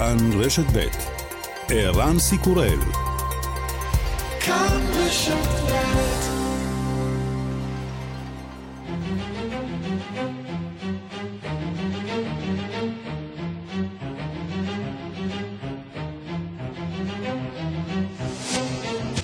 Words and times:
כאן 0.00 0.40
רשת 0.40 0.64
ב' 0.72 0.88
ערן 1.68 2.18
סיקורל 2.18 2.78
כאן 4.40 4.80
רשת 4.96 5.34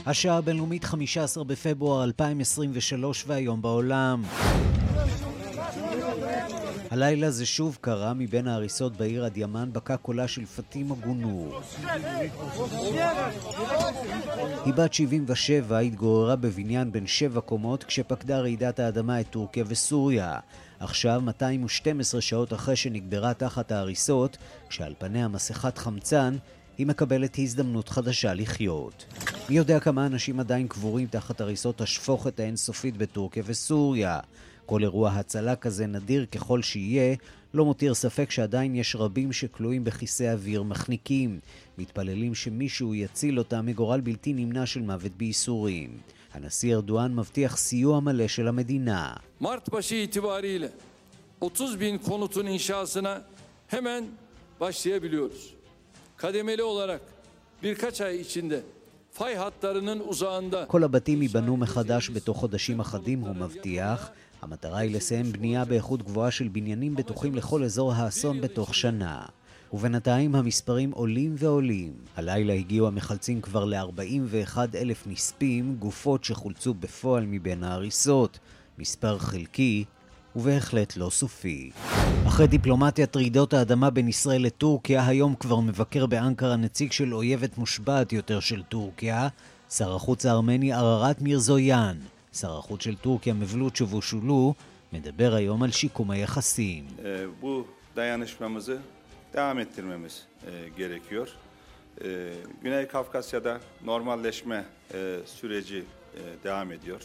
השעה 0.06 0.36
הבינלאומית 0.36 0.84
15 0.84 1.45
בפברואר 1.45 2.04
2023 2.04 3.24
והיום 3.27 3.62
בעולם. 3.62 4.22
הלילה 6.97 7.31
זה 7.31 7.47
שוב 7.47 7.79
קרה 7.81 8.15
מבין 8.15 8.49
ההריסות 8.49 8.96
בעיר 8.96 9.27
אדיאמן 9.27 9.73
בקע 9.73 9.96
קולה 9.96 10.29
של 10.29 10.46
פטימה 10.46 10.95
גונור. 10.95 11.61
היא 14.64 14.75
בת 14.75 14.95
77, 14.95 15.79
התגוררה 15.79 16.37
בבניין 16.37 16.93
בן 16.93 17.07
שבע 17.07 17.40
קומות 17.40 17.85
כשפקדה 17.85 18.40
רעידת 18.40 18.79
האדמה 18.79 19.21
את 19.21 19.27
טורקיה 19.31 19.64
וסוריה. 19.67 20.39
עכשיו, 20.81 21.21
212 21.25 22.21
שעות 22.21 22.53
אחרי 22.53 22.77
שנקברה 22.77 23.35
תחת 23.35 23.73
ההריסות, 23.73 24.37
כשעל 24.68 24.95
פניה 24.99 25.29
מסכת 25.29 25.79
חמצן, 25.79 26.37
היא 26.79 26.87
מקבלת 26.87 27.39
הזדמנות 27.39 27.89
חדשה 27.89 28.35
לחיות. 28.35 29.04
מי 29.49 29.57
יודע 29.57 29.81
כמה 29.81 30.07
אנשים 30.07 30.40
עדיין 30.40 30.68
קבורים 30.68 31.07
תחת 31.07 31.40
הריסות 31.40 31.81
השפוכת 31.81 32.41
האינסופית 32.41 32.97
בטורקיה 32.97 33.42
וסוריה. 33.47 34.20
כל 34.66 34.83
אירוע 34.83 35.11
הצלה 35.11 35.56
כזה 35.56 35.86
נדיר 35.86 36.27
ככל 36.27 36.62
שיהיה, 36.62 37.16
לא 37.55 37.64
מותיר 37.64 37.94
ספק 37.94 38.30
שעדיין 38.30 38.75
יש 38.75 38.97
רבים 38.97 39.33
שכלואים 39.33 39.84
בכיסא 39.84 40.33
אוויר 40.33 40.62
מחניקים. 40.62 41.41
מתפללים 41.78 42.34
שמישהו 42.34 42.95
יציל 42.95 43.39
אותם 43.39 43.67
מגורל 43.67 44.00
בלתי 44.00 44.33
נמנע 44.33 44.67
של 44.67 44.81
מוות 44.81 45.12
בייסורים. 45.17 45.98
הנשיא 46.34 46.75
ארדואן 46.75 47.14
מבטיח 47.14 47.56
סיוע 47.56 48.00
male 48.06 48.28
של 48.28 48.48
המדינה. 48.48 49.14
מרט 49.41 49.69
başı 49.69 49.95
itibariyle 49.95 50.70
30 51.41 51.80
bin 51.80 51.98
konutun 51.98 52.47
inşasına 52.47 53.23
hemen 53.69 54.05
başlayabiliyoruz. 54.61 55.55
Kademeli 56.17 56.62
olarak 56.62 57.01
birkaç 57.62 58.01
ay 58.01 58.20
içinde 58.20 58.61
כל 60.67 60.84
הבתים 60.84 61.23
ייבנו 61.23 61.56
מחדש 61.56 62.11
בתוך 62.11 62.39
חודשים 62.39 62.80
אחדים, 62.80 63.20
הוא 63.20 63.36
מבטיח. 63.36 64.11
המטרה 64.42 64.79
היא 64.79 64.97
לסיים 64.97 65.33
בנייה 65.33 65.65
באיכות 65.65 66.03
גבוהה 66.03 66.31
של 66.31 66.48
בניינים 66.48 66.97
בטוחים 66.97 67.34
לכל 67.34 67.65
אזור 67.65 67.92
האסון 67.92 68.41
בתוך 68.41 68.75
שנה. 68.75 69.23
ובינתיים 69.73 70.34
המספרים 70.34 70.91
עולים 70.91 71.34
ועולים. 71.39 71.92
הלילה 72.17 72.53
הגיעו 72.53 72.87
המחלצים 72.87 73.41
כבר 73.41 73.64
ל-41 73.64 74.59
אלף 74.75 75.07
נספים, 75.07 75.77
גופות 75.79 76.25
שחולצו 76.25 76.75
בפועל 76.75 77.27
מבין 77.27 77.64
ההריסות. 77.64 78.39
מספר 78.79 79.19
חלקי, 79.19 79.84
ובהחלט 80.37 80.97
לא 80.97 81.11
סופי. 81.11 81.70
אחרי 82.27 82.47
דיפלומטיית 82.47 83.17
רעידות 83.17 83.55
האדמה 83.55 83.91
בין 83.91 84.09
ישראל 84.09 84.42
לטורקיה, 84.42 85.07
היום 85.07 85.34
כבר 85.34 85.61
מבקר 85.61 86.07
באנקרה 86.07 86.57
נציג 86.57 86.92
של 86.92 87.14
אויבת 87.14 87.59
מושבעת 87.59 88.12
יותר 88.12 88.41
של 88.41 88.62
טורקיה, 88.62 89.29
שר 89.70 89.95
החוץ 89.95 90.27
הארמני 90.27 90.73
עררת 90.73 91.23
מירזויאן. 91.23 91.97
שר 92.41 92.59
החוץ 92.59 92.83
של 92.83 92.97
טורקיה 92.97 93.34
מבלוט 93.34 93.75
צ'בושולו 93.75 94.55
מדבר 94.92 95.34
היום 95.34 95.62
על 95.62 95.70
שיקום 95.70 96.11
היחסים. 96.11 96.84
Bu 97.42 97.67
dayanışmamızı 97.97 98.79
devam 99.34 99.59
ettirmemiz 99.59 100.15
gerekiyor. 100.77 101.29
Güney 102.62 102.87
Kafkasya'da 102.89 103.61
normalleşme 103.84 104.64
süreci 105.27 105.83
devam 106.45 106.73
ediyor. 106.73 107.02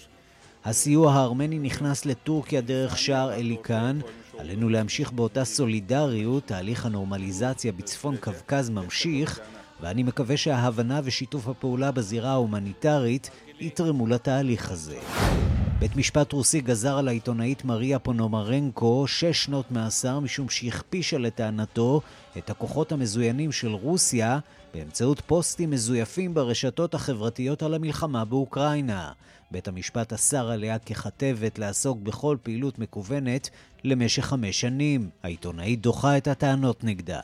הסיוע 0.66 1.14
הארמני 1.14 1.60
נכנס 1.60 2.06
לטורקיה 2.06 2.62
דרך 2.62 2.98
שער 2.98 3.34
אליקן. 3.34 4.00
עלינו 4.38 4.70
להמשיך 4.70 5.12
באותה 5.12 5.46
סולידריות, 5.46 6.44
תהליך 6.46 6.86
הנורמליזציה 6.86 7.72
בצפון 7.72 8.18
קווקז 8.18 8.70
ממשיך, 8.70 9.40
ואני 9.82 10.04
מקווה 10.04 10.38
שההבנה 10.38 11.02
ושיתוף 11.04 11.48
הפעולה 11.48 11.92
בזירה 11.92 12.32
ההומניטרית 12.32 13.32
יתרמו 13.62 14.08
לתהליך 14.08 14.72
הזה. 14.72 15.00
בית 15.80 15.96
משפט 15.96 16.34
רוסי 16.34 16.62
גזר 16.62 16.98
על 16.98 17.08
העיתונאית 17.08 17.66
מריה 17.66 18.00
פונומרנקו 18.00 19.08
שש 19.08 19.44
שנות 19.44 19.72
מאסר 19.72 20.20
משום 20.20 20.50
שהכפישה 20.50 21.18
לטענתו 21.18 22.02
את 22.38 22.50
הכוחות 22.50 22.92
המזוינים 22.92 23.52
של 23.52 23.72
רוסיה 23.72 24.40
באמצעות 24.74 25.22
פוסטים 25.22 25.72
מזויפים 25.72 26.34
ברשתות 26.34 26.94
החברתיות 26.94 27.64
על 27.64 27.74
המלחמה 27.74 28.26
באוקראינה. 28.26 29.12
בית 29.52 29.68
המשפט 29.68 30.14
אסר 30.14 30.52
עליה 30.52 30.80
ככתבת 30.80 31.60
לעסוק 31.60 32.00
בכל 32.00 32.38
פעילות 32.44 32.80
מקוונת 32.80 33.50
למשך 33.84 34.26
חמש 34.26 34.62
שנים. 34.62 35.10
העיתונאית 35.24 35.82
דוחה 35.82 36.18
את 36.18 36.28
הטענות 36.28 36.84
נגדה. 36.84 37.20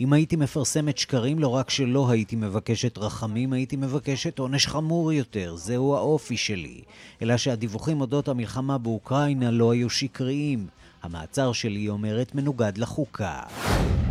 אם 0.00 0.12
הייתי 0.12 0.36
מפרסמת 0.36 0.98
שקרים, 0.98 1.38
לא 1.38 1.48
רק 1.48 1.70
שלא 1.70 2.10
הייתי 2.10 2.36
מבקשת 2.36 2.98
רחמים, 2.98 3.52
הייתי 3.52 3.76
מבקשת 3.76 4.38
עונש 4.38 4.66
חמור 4.66 5.12
יותר. 5.12 5.56
זהו 5.56 5.96
האופי 5.96 6.36
שלי. 6.36 6.80
אלא 7.22 7.36
שהדיווחים 7.36 8.00
אודות 8.00 8.28
המלחמה 8.28 8.78
באוקראינה 8.78 9.50
לא 9.50 9.72
היו 9.72 9.90
שקריים. 9.90 10.66
המעצר 11.04 11.52
שלי, 11.52 11.80
היא 11.80 11.90
אומרת, 11.90 12.34
מנוגד 12.34 12.78
לחוקה. 12.78 13.40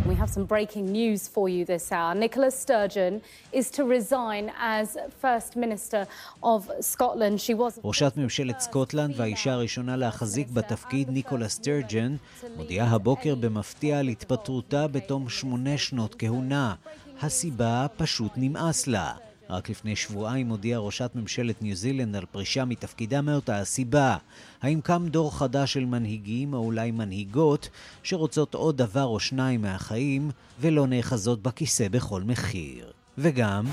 We 0.06 0.14
have 0.22 0.30
some 0.36 0.46
breaking 0.46 0.86
news 0.92 1.22
for 1.34 1.48
you 1.48 1.64
this 1.64 1.90
hour. 1.92 2.14
Nicola 2.14 2.50
Sturgeon 2.50 3.14
is 3.52 3.66
to 3.76 3.82
resign 3.96 4.44
as 4.76 4.86
First 5.22 5.56
Minister 5.56 6.02
of 6.42 6.60
Scotland. 6.80 7.40
She 7.40 7.54
was... 7.54 7.80
ראשת 7.84 8.12
ממשלת 8.16 8.60
סקוטלנד 8.60 9.14
והאישה 9.16 9.52
הראשונה 9.52 9.96
להחזיק 9.96 10.48
בתפקיד, 10.50 11.10
ניקולה 11.10 11.48
סטרג'ן, 11.48 12.16
מודיעה 12.56 12.88
הבוקר 12.88 13.34
במפתיע 13.34 13.98
על 13.98 14.08
התפטרותה 14.08 14.86
בתום 14.86 15.28
שמונה 15.28 15.78
שנות 15.78 16.14
כהונה. 16.18 16.74
הסיבה 17.22 17.86
פשוט 17.96 18.32
נמאס 18.36 18.86
לה. 18.86 19.14
רק 19.50 19.70
לפני 19.70 19.96
שבועיים 19.96 20.48
הודיעה 20.48 20.80
ראשת 20.80 21.10
ממשלת 21.14 21.62
ניו 21.62 21.76
זילנד 21.76 22.16
על 22.16 22.24
פרישה 22.32 22.64
מתפקידה 22.64 23.20
מאותה 23.20 23.58
הסיבה. 23.58 24.16
האם 24.62 24.80
קם 24.80 25.06
דור 25.08 25.38
חדש 25.38 25.72
של 25.72 25.84
מנהיגים 25.84 26.54
או 26.54 26.58
אולי 26.58 26.90
מנהיגות 26.90 27.68
שרוצות 28.02 28.54
עוד 28.54 28.76
דבר 28.76 29.04
או 29.04 29.20
שניים 29.20 29.62
מהחיים 29.62 30.30
ולא 30.60 30.86
נאחזות 30.86 31.42
בכיסא 31.42 31.88
בכל 31.88 32.22
מחיר? 32.22 32.92
וגם... 33.18 33.64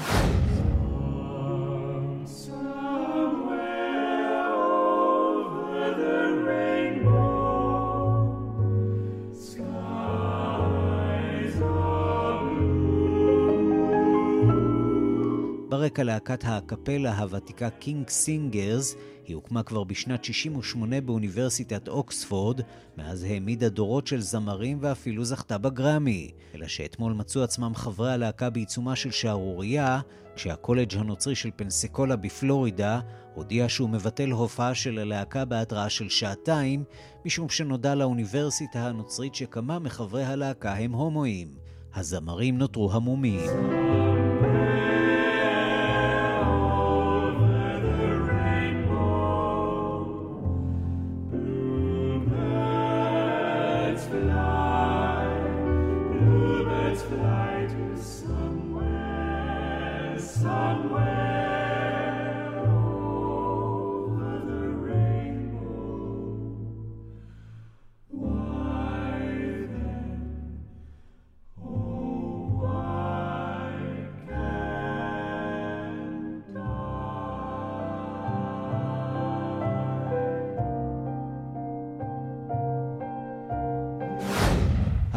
ברקע 15.82 16.04
להקת 16.04 16.44
האקפלה 16.46 17.18
הוותיקה 17.18 17.70
קינג 17.70 18.10
סינגרס, 18.10 18.96
היא 19.26 19.36
הוקמה 19.36 19.64
כבר 19.64 19.84
בשנת 19.84 20.24
68 20.24 21.02
באוניברסיטת 21.02 21.88
אוקספורד, 21.88 22.62
מאז 22.98 23.24
העמידה 23.24 23.70
דורות 23.70 24.08
של 24.08 24.22
זמרים 24.22 24.78
ואפילו 24.82 25.26
זכתה 25.26 25.58
בגרמי. 25.58 26.32
אלא 26.56 26.68
שאתמול 26.68 27.14
מצאו 27.14 27.44
עצמם 27.44 27.76
חברי 27.76 28.12
הלהקה 28.12 28.50
בעיצומה 28.50 28.96
של 28.96 29.12
שערורייה, 29.12 30.00
כשהקולג' 30.36 30.98
הנוצרי 30.98 31.36
של 31.36 31.50
פנסקולה 31.56 32.16
בפלורידה 32.16 33.00
הודיע 33.36 33.70
שהוא 33.70 33.90
מבטל 33.90 34.32
הופעה 34.32 34.76
של 34.76 35.00
הלהקה 35.00 35.46
בהתראה 35.46 35.90
של 35.90 36.10
שעתיים, 36.10 36.84
משום 37.26 37.50
שנודע 37.50 37.96
לאוניברסיטה 37.96 38.88
הנוצרית 38.88 39.36
שכמה 39.36 39.80
מחברי 39.80 40.24
הלהקה 40.24 40.74
הם 40.74 40.92
הומואים. 40.92 41.48
הזמרים 41.96 42.58
נותרו 42.58 42.92
המומים. 42.92 44.11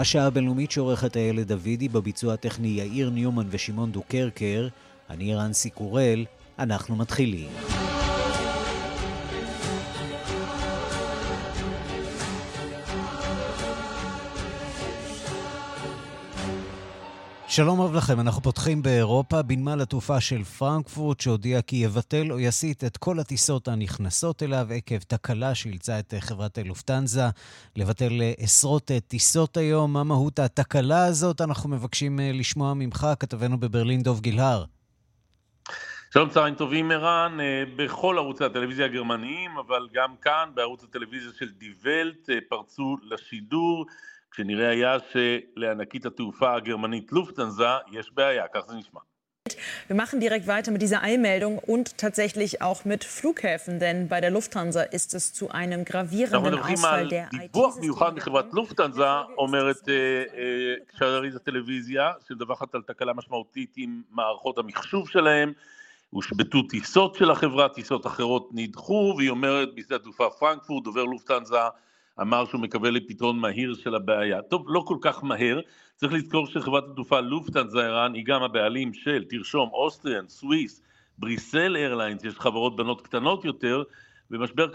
השעה 0.05 0.27
הבינלאומית 0.27 0.71
שעורכת 0.71 1.17
איילת 1.17 1.47
דוידי 1.47 1.89
בביצוע 1.89 2.35
הטכני 2.35 2.69
יאיר 2.69 3.11
ניומן 3.11 3.47
ושמעון 3.51 3.93
דוקרקר. 3.93 4.69
אני 5.11 5.35
רנסי 5.35 5.71
קורל, 5.71 6.25
אנחנו 6.59 6.97
מתחילים. 6.97 7.74
שלום 17.57 17.81
רב 17.81 17.95
לכם, 17.95 18.21
אנחנו 18.21 18.43
פותחים 18.43 18.83
באירופה 18.83 19.43
בנמל 19.43 19.81
התעופה 19.81 20.21
של 20.21 20.45
פרנקפורט, 20.45 21.21
שהודיע 21.21 21.63
כי 21.63 21.77
יבטל 21.77 22.33
או 22.33 22.41
יסיט 22.41 22.85
את 22.85 22.97
כל 22.97 23.19
הטיסות 23.19 23.69
הנכנסות 23.69 24.43
אליו 24.43 24.67
עקב 24.75 24.99
תקלה 24.99 25.55
שאילצה 25.55 25.99
את 25.99 26.15
חברת 26.21 26.59
לופטנזה 26.65 27.23
לבטל 27.77 28.13
עשרות 28.39 28.91
טיסות 29.09 29.57
היום. 29.57 29.93
מה 29.93 30.05
מהות 30.05 30.39
התקלה 30.39 31.07
הזאת? 31.07 31.41
אנחנו 31.41 31.71
מבקשים 31.71 32.21
אה, 32.21 32.31
לשמוע 32.35 32.75
ממך, 32.75 33.07
כתבנו 33.21 33.61
בברלין 33.61 34.03
דוב 34.03 34.21
גילהר. 34.21 34.65
שלום, 36.13 36.29
צהריים 36.29 36.55
טובים, 36.55 36.91
ערן. 36.91 37.41
אה, 37.41 37.63
בכל 37.77 38.19
ערוצי 38.19 38.45
הטלוויזיה 38.45 38.87
הגרמניים, 38.87 39.51
אבל 39.59 39.89
גם 39.93 40.15
כאן, 40.23 40.49
בערוץ 40.55 40.85
הטלוויזיה 40.85 41.31
של 41.39 41.51
דיוולט, 41.51 42.31
אה, 42.31 42.39
פרצו 42.49 42.97
לשידור. 43.03 43.87
כשנראה 44.35 44.69
היה 44.69 44.97
שלענקית 45.13 46.07
התעופה 46.07 46.55
הגרמנית 46.55 47.13
לופטנזה 47.13 47.69
יש 47.93 48.13
בעיה, 48.15 48.45
כך 48.55 48.61
זה 48.69 48.75
נשמע. 48.77 49.01
Wir 49.89 49.97
machen 49.97 50.19
direkt 50.21 50.47
weiter 50.47 50.71
mit 50.73 50.83
dieser 50.83 51.03
Eilmeldung 51.03 51.59
und 51.59 51.99
tatsächlich 51.99 52.63
auch 52.63 52.85
mit 52.85 53.05
Flughäfen, 53.05 53.79
denn 53.79 54.09
bei 54.09 54.21
der 54.21 54.31
Lufthansa 54.31 54.83
ist 54.83 55.15
es 55.15 55.25
zu 55.39 55.51
einem 55.51 55.85
gravierenden 55.85 56.59
Ausfall 56.59 57.09
der 57.09 57.29
IT. 57.33 57.53
דיווח 57.53 57.79
מיוחד 57.81 58.15
מחברת 58.15 58.47
לופטנזה, 58.53 59.11
אומרת 59.39 59.89
שרית 60.99 61.35
הטלוויזיה, 61.35 62.13
שמדווחת 62.29 62.75
על 62.75 62.83
תקלה 62.83 63.13
משמעותית 63.13 63.73
עם 63.77 64.03
מערכות 64.11 64.59
המחשוב 64.59 65.09
שלהם. 65.09 65.53
הושבתו 66.11 66.63
טיסות 66.63 67.15
של 67.15 67.31
החברה, 67.31 67.69
טיסות 67.69 68.07
אחרות 68.07 68.49
נדחו, 68.53 69.15
והיא 69.17 69.31
אומרת 69.31 69.75
בשדה 69.75 69.97
התעופה 69.97 70.31
פרנקפורט, 70.31 70.85
דובר 70.85 71.05
לופטנזה 71.05 71.59
אמר 72.21 72.45
שהוא 72.47 72.61
מקווה 72.61 72.91
לפתרון 72.91 73.39
מהיר 73.39 73.75
של 73.75 73.95
הבעיה. 73.95 74.43
טוב, 74.43 74.65
לא 74.69 74.85
כל 74.87 74.97
כך 75.01 75.25
מהר, 75.25 75.61
צריך 75.97 76.13
לזכור 76.13 76.47
שחברת 76.47 76.85
התעופה 76.93 77.21
לופטנזה 77.21 77.79
ערן 77.81 78.15
היא 78.15 78.25
גם 78.25 78.43
הבעלים 78.43 78.95
של, 78.95 79.25
תרשום, 79.29 79.71
אוסטריאן, 79.73 80.29
סוויס, 80.29 80.83
בריסל 81.19 81.77
איירליינס, 81.77 82.25
יש 82.25 82.35
חברות 82.35 82.77
בנות 82.77 83.01
קטנות 83.01 83.45
יותר, 83.45 83.83
ומשבר 84.31 84.67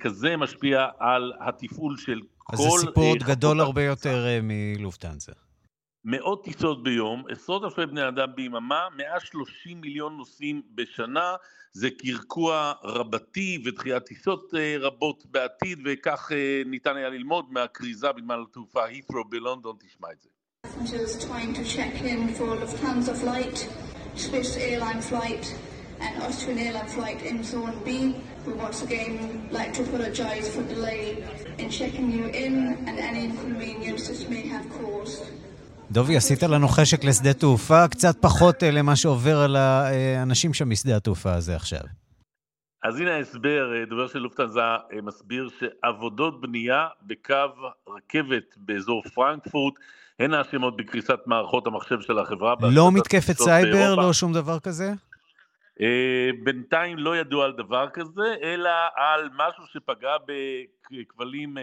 כזה 0.00 0.36
משפיע 0.36 0.86
על 0.98 1.32
התפעול 1.40 1.96
של 1.96 2.20
כל... 2.38 2.56
אז 2.56 2.58
זה 2.58 2.68
סיפור 2.86 3.04
עוד 3.04 3.22
גדול 3.22 3.60
הרבה 3.60 3.82
יותר 3.84 4.26
אה, 4.26 4.38
מלופטנזה. 4.42 5.32
מאות 6.04 6.44
טיסות 6.44 6.82
ביום, 6.82 7.24
עשרות 7.28 7.64
אלפי 7.64 7.86
בני 7.86 8.08
אדם 8.08 8.28
ביממה, 8.34 8.88
130 8.96 9.80
מיליון 9.80 10.16
נוסעים 10.16 10.62
בשנה, 10.74 11.34
זה 11.72 11.90
קרקוע 11.90 12.72
רבתי 12.84 13.62
ודחיית 13.64 14.02
טיסות 14.04 14.54
אה, 14.54 14.76
רבות 14.80 15.26
בעתיד, 15.30 15.78
וכך 15.84 16.32
אה, 16.32 16.62
ניתן 16.66 16.96
היה 16.96 17.08
ללמוד 17.08 17.44
מהכריזה 17.50 18.12
בנמל 18.12 18.44
התעופה 18.50 18.84
הית'רו 18.84 19.24
בלונדון, 19.24 19.76
תשמע 19.80 20.08
את 20.12 20.20
זה. 20.20 20.28
and 26.02 26.22
Austrian 26.24 26.58
airline 26.58 26.88
flight 26.88 27.22
in 27.22 27.44
zone 27.44 27.78
B. 27.84 28.16
We 28.44 28.52
once 28.54 28.82
again 28.82 29.48
like 29.52 29.72
to 29.74 29.82
apologise 29.84 30.46
for 30.54 30.62
delay 30.64 31.24
in 31.58 31.70
checking 31.70 32.10
you 32.10 32.24
in 32.44 32.54
and 32.88 32.98
any 32.98 33.26
inconvenience 33.26 34.08
this 34.08 34.28
may 34.28 34.44
have 34.48 34.66
caused. 34.78 35.22
דובי, 35.92 36.16
עשית 36.16 36.42
לנו 36.42 36.68
חשק 36.68 37.04
לשדה 37.04 37.34
תעופה, 37.34 37.88
קצת 37.88 38.16
פחות 38.20 38.62
אה, 38.62 38.70
למה 38.70 38.96
שעובר 38.96 39.36
על 39.36 39.56
האנשים 39.56 40.54
שם 40.54 40.70
משדה 40.70 40.96
התעופה 40.96 41.34
הזה 41.34 41.56
עכשיו. 41.56 41.80
אז 42.82 43.00
הנה 43.00 43.14
ההסבר, 43.16 43.72
אה, 43.76 43.84
דובר 43.84 44.08
של 44.08 44.18
לופטנזה 44.18 44.60
אה, 44.60 45.02
מסביר 45.02 45.48
שעבודות 45.60 46.40
בנייה 46.40 46.86
בקו 47.02 47.34
רכבת 47.88 48.54
באזור 48.56 49.02
פרנקפורט 49.14 49.74
הן 50.18 50.34
האשמות 50.34 50.76
בקריסת 50.76 51.18
מערכות 51.26 51.66
המחשב 51.66 52.00
של 52.00 52.18
החברה. 52.18 52.54
לא 52.70 52.92
מתקפת 52.92 53.36
סייבר? 53.38 53.72
באירופה. 53.72 54.02
לא 54.02 54.12
שום 54.12 54.32
דבר 54.32 54.58
כזה? 54.58 54.92
בינתיים 56.44 56.98
לא 56.98 57.16
ידוע 57.16 57.44
על 57.44 57.52
דבר 57.52 57.88
כזה, 57.92 58.34
אלא 58.42 58.70
על 58.96 59.28
משהו 59.34 59.64
שפגע 59.72 60.12
בכבלים 60.92 61.56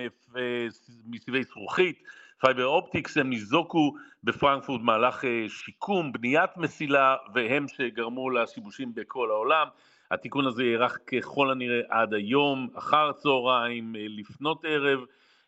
מסביבי 1.08 1.44
זכוכית. 1.44 2.00
fiber 2.40 2.66
optics, 2.66 3.18
הם 3.18 3.30
ניזוקו 3.30 3.94
בפרנקפורט 4.24 4.82
מהלך 4.82 5.26
אה, 5.26 5.46
שיקום, 5.48 6.12
בניית 6.12 6.58
מסילה, 6.58 7.16
והם 7.34 7.68
שגרמו 7.68 8.30
לשיבושים 8.30 8.92
בכל 8.96 9.30
העולם. 9.32 9.68
התיקון 10.12 10.48
הזה 10.48 10.64
יארך 10.64 10.98
ככל 11.06 11.52
הנראה 11.52 11.80
עד 11.90 12.14
היום, 12.14 12.68
אחר 12.76 13.12
צהריים, 13.12 13.96
אה, 13.96 14.06
לפנות 14.10 14.66
ערב, 14.68 15.00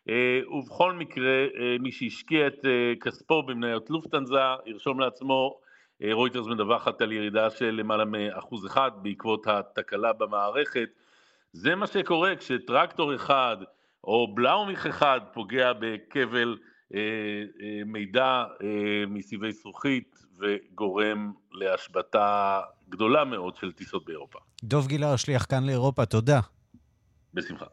אה, 0.08 0.40
ובכל 0.50 0.92
מקרה, 0.92 1.46
מי 1.80 1.92
שהשקיע 1.92 2.46
את 2.46 2.64
כספו 3.00 3.42
במניות 3.42 3.90
לופטנזה, 3.90 4.38
ירשום 4.66 5.00
לעצמו, 5.00 5.60
רויטרס 6.12 6.46
מדווחת 6.46 7.00
על 7.00 7.12
ירידה 7.12 7.50
של 7.50 7.70
למעלה 7.70 8.04
מאחוז 8.04 8.66
אחד 8.66 8.90
בעקבות 9.02 9.46
התקלה 9.46 10.12
במערכת. 10.12 10.88
זה 11.52 11.74
מה 11.74 11.86
שקורה 11.86 12.36
כשטרקטור 12.36 13.14
אחד 13.14 13.56
או 14.04 14.34
בלאומיך 14.34 14.86
אחד 14.86 15.20
פוגע 15.32 15.72
בכבל 15.78 16.56
מידע 17.86 18.44
אה, 18.62 19.04
מסיבי 19.08 19.52
זכוכית 19.52 20.18
וגורם 20.38 21.32
להשבתה 21.52 22.60
גדולה 22.88 23.24
מאוד 23.24 23.56
של 23.56 23.72
טיסות 23.72 24.04
באירופה. 24.04 24.38
דוב 24.64 24.86
גילר, 24.86 25.16
שליח 25.16 25.46
כאן 25.48 25.64
לאירופה, 25.66 26.06
תודה. 26.06 26.40
בשמחה. 27.34 27.66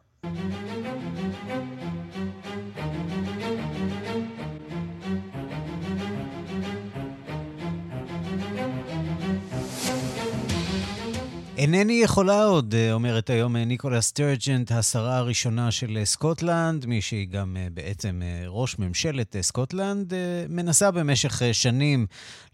אינני 11.60 11.92
יכולה 11.92 12.44
עוד, 12.44 12.74
אה, 12.74 12.92
אומרת 12.92 13.30
היום 13.30 13.56
אה, 13.56 13.64
ניקולה 13.64 14.00
סטרג'ן, 14.00 14.72
השרה 14.72 15.16
הראשונה 15.16 15.70
של 15.70 15.96
אה, 15.96 16.04
סקוטלנד, 16.04 16.86
מי 16.86 17.00
שהיא 17.00 17.28
גם 17.28 17.56
בעצם 17.74 18.20
ראש 18.46 18.78
ממשלת 18.78 19.36
סקוטלנד, 19.40 20.12
מנסה 20.48 20.90
במשך 20.90 21.42
שנים 21.52 22.06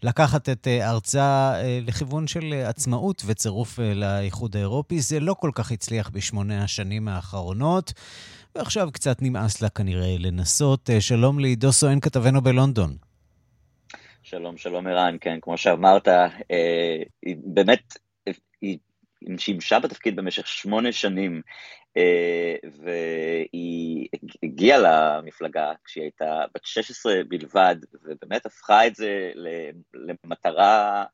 לקחת 0.03 0.49
את 0.49 0.67
ארצה 0.67 1.53
לכיוון 1.81 2.27
של 2.27 2.53
עצמאות 2.65 3.23
וצירוף 3.25 3.79
לאיחוד 3.79 4.55
האירופי. 4.55 4.99
זה 4.99 5.19
לא 5.19 5.33
כל 5.33 5.51
כך 5.55 5.71
הצליח 5.71 6.09
בשמונה 6.09 6.63
השנים 6.63 7.07
האחרונות, 7.07 7.93
ועכשיו 8.55 8.89
קצת 8.93 9.21
נמאס 9.21 9.61
לה 9.61 9.69
כנראה 9.69 10.15
לנסות. 10.19 10.89
שלום 10.99 11.39
לעידו 11.39 11.71
סואן, 11.71 11.99
כתבנו 11.99 12.41
בלונדון. 12.41 12.97
שלום, 14.23 14.57
שלום 14.57 14.87
ערן, 14.87 15.15
כן, 15.21 15.37
כמו 15.41 15.57
שאמרת, 15.57 16.07
אה, 16.07 16.27
באמת, 17.43 18.06
שימשה 19.37 19.79
בתפקיד 19.79 20.15
במשך 20.15 20.47
שמונה 20.47 20.91
שנים, 20.91 21.41
אה, 21.97 22.55
והיא 22.81 24.07
הגיעה 24.43 24.79
למפלגה 24.79 25.71
כשהיא 25.85 26.03
הייתה 26.03 26.45
בת 26.55 26.65
16 26.65 27.13
בלבד, 27.27 27.75
ובאמת 28.03 28.45
הפכה 28.45 28.87
את 28.87 28.95
זה 28.95 29.31
למטרה 29.93 31.05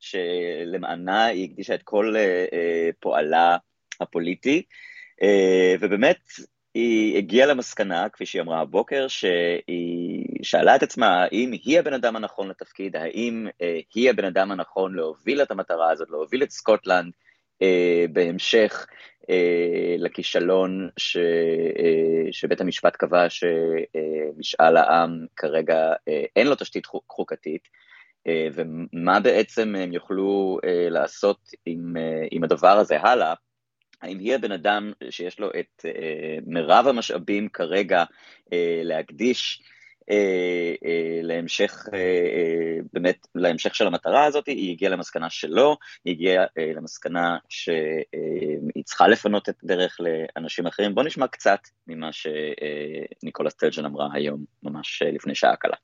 שלמענה 0.00 1.24
היא 1.24 1.44
הקדישה 1.50 1.74
את 1.74 1.82
כל 1.82 2.14
אה, 2.16 2.44
אה, 2.52 2.90
פועלה 3.00 3.56
הפוליטי, 4.00 4.62
ובאמת 5.80 6.18
היא 6.74 7.18
הגיעה 7.18 7.46
למסקנה, 7.46 8.08
כפי 8.08 8.26
שהיא 8.26 8.42
אמרה 8.42 8.60
הבוקר, 8.60 9.08
שהיא 9.08 10.26
שאלה 10.42 10.76
את 10.76 10.82
עצמה 10.82 11.22
האם 11.22 11.52
היא 11.52 11.78
הבן 11.78 11.92
אדם 11.92 12.16
הנכון 12.16 12.48
לתפקיד, 12.48 12.96
האם 12.96 13.46
היא 13.94 14.10
הבן 14.10 14.24
אדם 14.24 14.50
הנכון 14.50 14.94
להוביל 14.94 15.42
את 15.42 15.50
המטרה 15.50 15.90
הזאת, 15.90 16.10
להוביל 16.10 16.42
את 16.42 16.50
סקוטלנד, 16.50 17.12
בהמשך 18.12 18.86
אה, 19.30 19.94
לכישלון 19.98 20.88
ש, 20.96 21.16
אה, 21.78 22.32
שבית 22.32 22.60
המשפט 22.60 22.96
קבע 22.96 23.26
שמשאל 23.28 24.76
העם 24.76 25.26
כרגע 25.36 25.92
אה, 26.08 26.24
אין 26.36 26.46
לו 26.46 26.54
תשתית 26.54 26.86
חוקתית, 26.86 27.68
אה, 28.26 28.48
ומה 28.52 29.20
בעצם 29.20 29.74
הם 29.74 29.92
יוכלו 29.92 30.58
אה, 30.64 30.86
לעשות 30.90 31.38
עם, 31.66 31.96
אה, 31.96 32.26
עם 32.30 32.44
הדבר 32.44 32.78
הזה 32.78 33.00
הלאה. 33.00 33.34
האם 34.02 34.18
היא 34.18 34.34
הבן 34.34 34.52
אדם 34.52 34.92
שיש 35.10 35.40
לו 35.40 35.50
את 35.50 35.84
אה, 35.84 36.38
מירב 36.46 36.86
המשאבים 36.88 37.48
כרגע 37.48 38.04
אה, 38.52 38.80
להקדיש 38.84 39.62
אה, 39.62 39.66
אה, 39.66 39.77
להמשך, 41.22 41.86
אה, 41.94 42.78
באמת, 42.92 43.26
להמשך 43.34 43.74
של 43.74 43.86
המטרה 43.86 44.24
הזאת, 44.24 44.46
היא 44.46 44.72
הגיעה 44.72 44.92
למסקנה 44.92 45.30
שלא, 45.30 45.76
היא 46.04 46.14
הגיעה 46.14 46.44
למסקנה 46.76 47.36
שהיא 47.48 48.84
צריכה 48.84 49.08
לפנות 49.08 49.48
את 49.48 49.54
הדרך 49.64 49.96
לאנשים 50.00 50.66
אחרים. 50.66 50.94
בואו 50.94 51.06
נשמע 51.06 51.26
קצת 51.26 51.60
ממה 51.86 52.10
שניקולה 52.12 53.50
סטרג'ן 53.50 53.84
אמרה 53.84 54.08
היום, 54.12 54.44
ממש 54.62 55.02
לפני 55.02 55.34
שעה 55.34 55.56
קלה. 55.56 55.76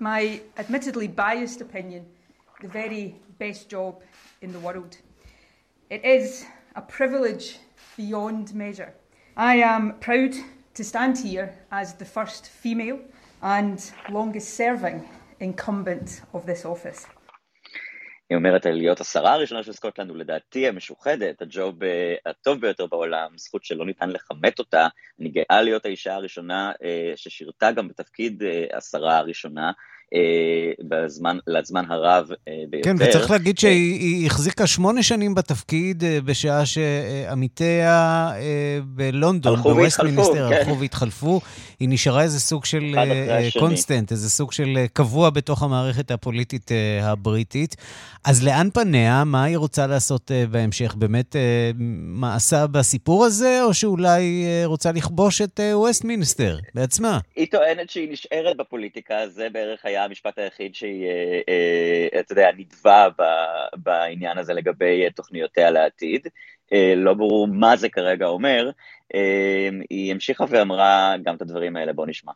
My 0.00 0.40
admittedly 0.56 1.06
biased 1.06 1.60
opinion, 1.60 2.02
the 2.60 2.68
very 2.68 3.14
best 3.38 3.68
job 3.68 4.02
in 4.42 4.52
the 4.52 4.58
world. 4.58 4.96
It 5.88 6.04
is 6.04 6.44
a 6.74 6.82
privilege 6.82 7.58
beyond 7.96 8.54
measure. 8.54 8.92
I 9.36 9.56
am 9.56 9.94
proud 10.00 10.34
to 10.74 10.82
stand 10.82 11.16
here 11.18 11.48
as 11.70 11.86
the 12.02 12.04
first 12.16 12.42
female 12.62 12.98
and 13.42 13.78
longest 14.08 14.48
serving 14.60 14.98
incumbent 15.40 16.08
of 16.34 16.46
this 16.46 16.64
office. 16.64 17.06
היא 18.30 18.36
אומרת 18.36 18.66
על 18.66 18.72
להיות 18.72 19.00
השרה 19.00 19.32
הראשונה 19.32 19.62
של 19.62 19.72
סקוטלנד, 19.72 20.10
ולדעתי 20.10 20.68
המשוחדת, 20.68 21.42
הג'וב 21.42 21.78
הטוב 22.26 22.60
ביותר 22.60 22.86
בעולם, 22.86 23.30
זכות 23.36 23.64
שלא 23.64 23.86
ניתן 23.86 24.10
לכמת 24.10 24.58
אותה. 24.58 24.88
אני 25.20 25.28
גאה 25.28 25.62
להיות 25.62 25.84
האישה 25.84 26.14
הראשונה 26.14 26.72
ששירתה 27.16 27.72
גם 27.72 27.88
בתפקיד 27.88 28.42
השרה 28.76 29.16
הראשונה. 29.18 29.72
בזמן, 30.88 31.38
לזמן 31.46 31.84
הרב 31.88 32.28
ביותר. 32.70 32.90
כן, 32.90 32.96
וצריך 32.98 33.30
להגיד 33.30 33.58
שהיא 33.58 34.26
החזיקה 34.26 34.66
שמונה 34.66 35.02
שנים 35.02 35.34
בתפקיד, 35.34 36.04
בשעה 36.24 36.66
שעמיתיה 36.66 38.30
בלונדון, 38.84 39.62
בווסטמינסטר, 39.62 40.48
כן. 40.48 40.56
הלכו 40.56 40.78
והתחלפו. 40.78 41.40
היא 41.80 41.88
נשארה 41.88 42.22
איזה 42.22 42.40
סוג 42.40 42.64
של 42.64 42.94
constant, 43.58 44.12
איזה 44.12 44.30
סוג 44.30 44.52
של 44.52 44.78
קבוע 44.92 45.30
בתוך 45.30 45.62
המערכת 45.62 46.10
הפוליטית 46.10 46.70
הבריטית. 47.02 47.76
אז 48.24 48.44
לאן 48.44 48.68
פניה? 48.74 49.24
מה 49.24 49.44
היא 49.44 49.56
רוצה 49.56 49.86
לעשות 49.86 50.30
בהמשך? 50.50 50.94
באמת 50.94 51.36
מאסה 51.98 52.66
בסיפור 52.66 53.24
הזה, 53.24 53.60
או 53.62 53.74
שאולי 53.74 54.44
רוצה 54.64 54.92
לכבוש 54.92 55.42
את 55.42 55.60
ווסטמינסטר 55.72 56.58
בעצמה? 56.74 57.18
היא 57.36 57.46
טוענת 57.50 57.90
שהיא 57.90 58.12
נשארת 58.12 58.56
בפוליטיקה, 58.56 59.14
זה 59.28 59.46
בערך 59.52 59.80
היה 59.84 60.03
המשפט 60.04 60.38
היחיד 60.38 60.74
שהיא, 60.74 61.06
אתה 62.20 62.32
יודע, 62.32 62.50
נדבה 62.56 63.08
בעניין 63.76 64.38
הזה 64.38 64.54
לגבי 64.54 65.10
תוכניותיה 65.10 65.70
לעתיד. 65.70 66.26
לא 66.96 67.14
ברור 67.14 67.48
מה 67.48 67.76
זה 67.76 67.88
כרגע 67.88 68.26
אומר. 68.26 68.70
היא 69.90 70.12
המשיכה 70.12 70.44
ואמרה 70.48 71.14
גם 71.22 71.36
את 71.36 71.42
הדברים 71.42 71.76
האלה, 71.76 71.92
בואו 71.92 72.06
נשמע. 72.06 72.32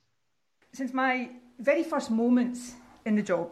Since 0.77 0.93
my 0.93 1.29
very 1.61 1.83
first 1.83 2.11
moments 2.11 2.61
in 3.07 3.15
the 3.17 3.23
job, 3.23 3.49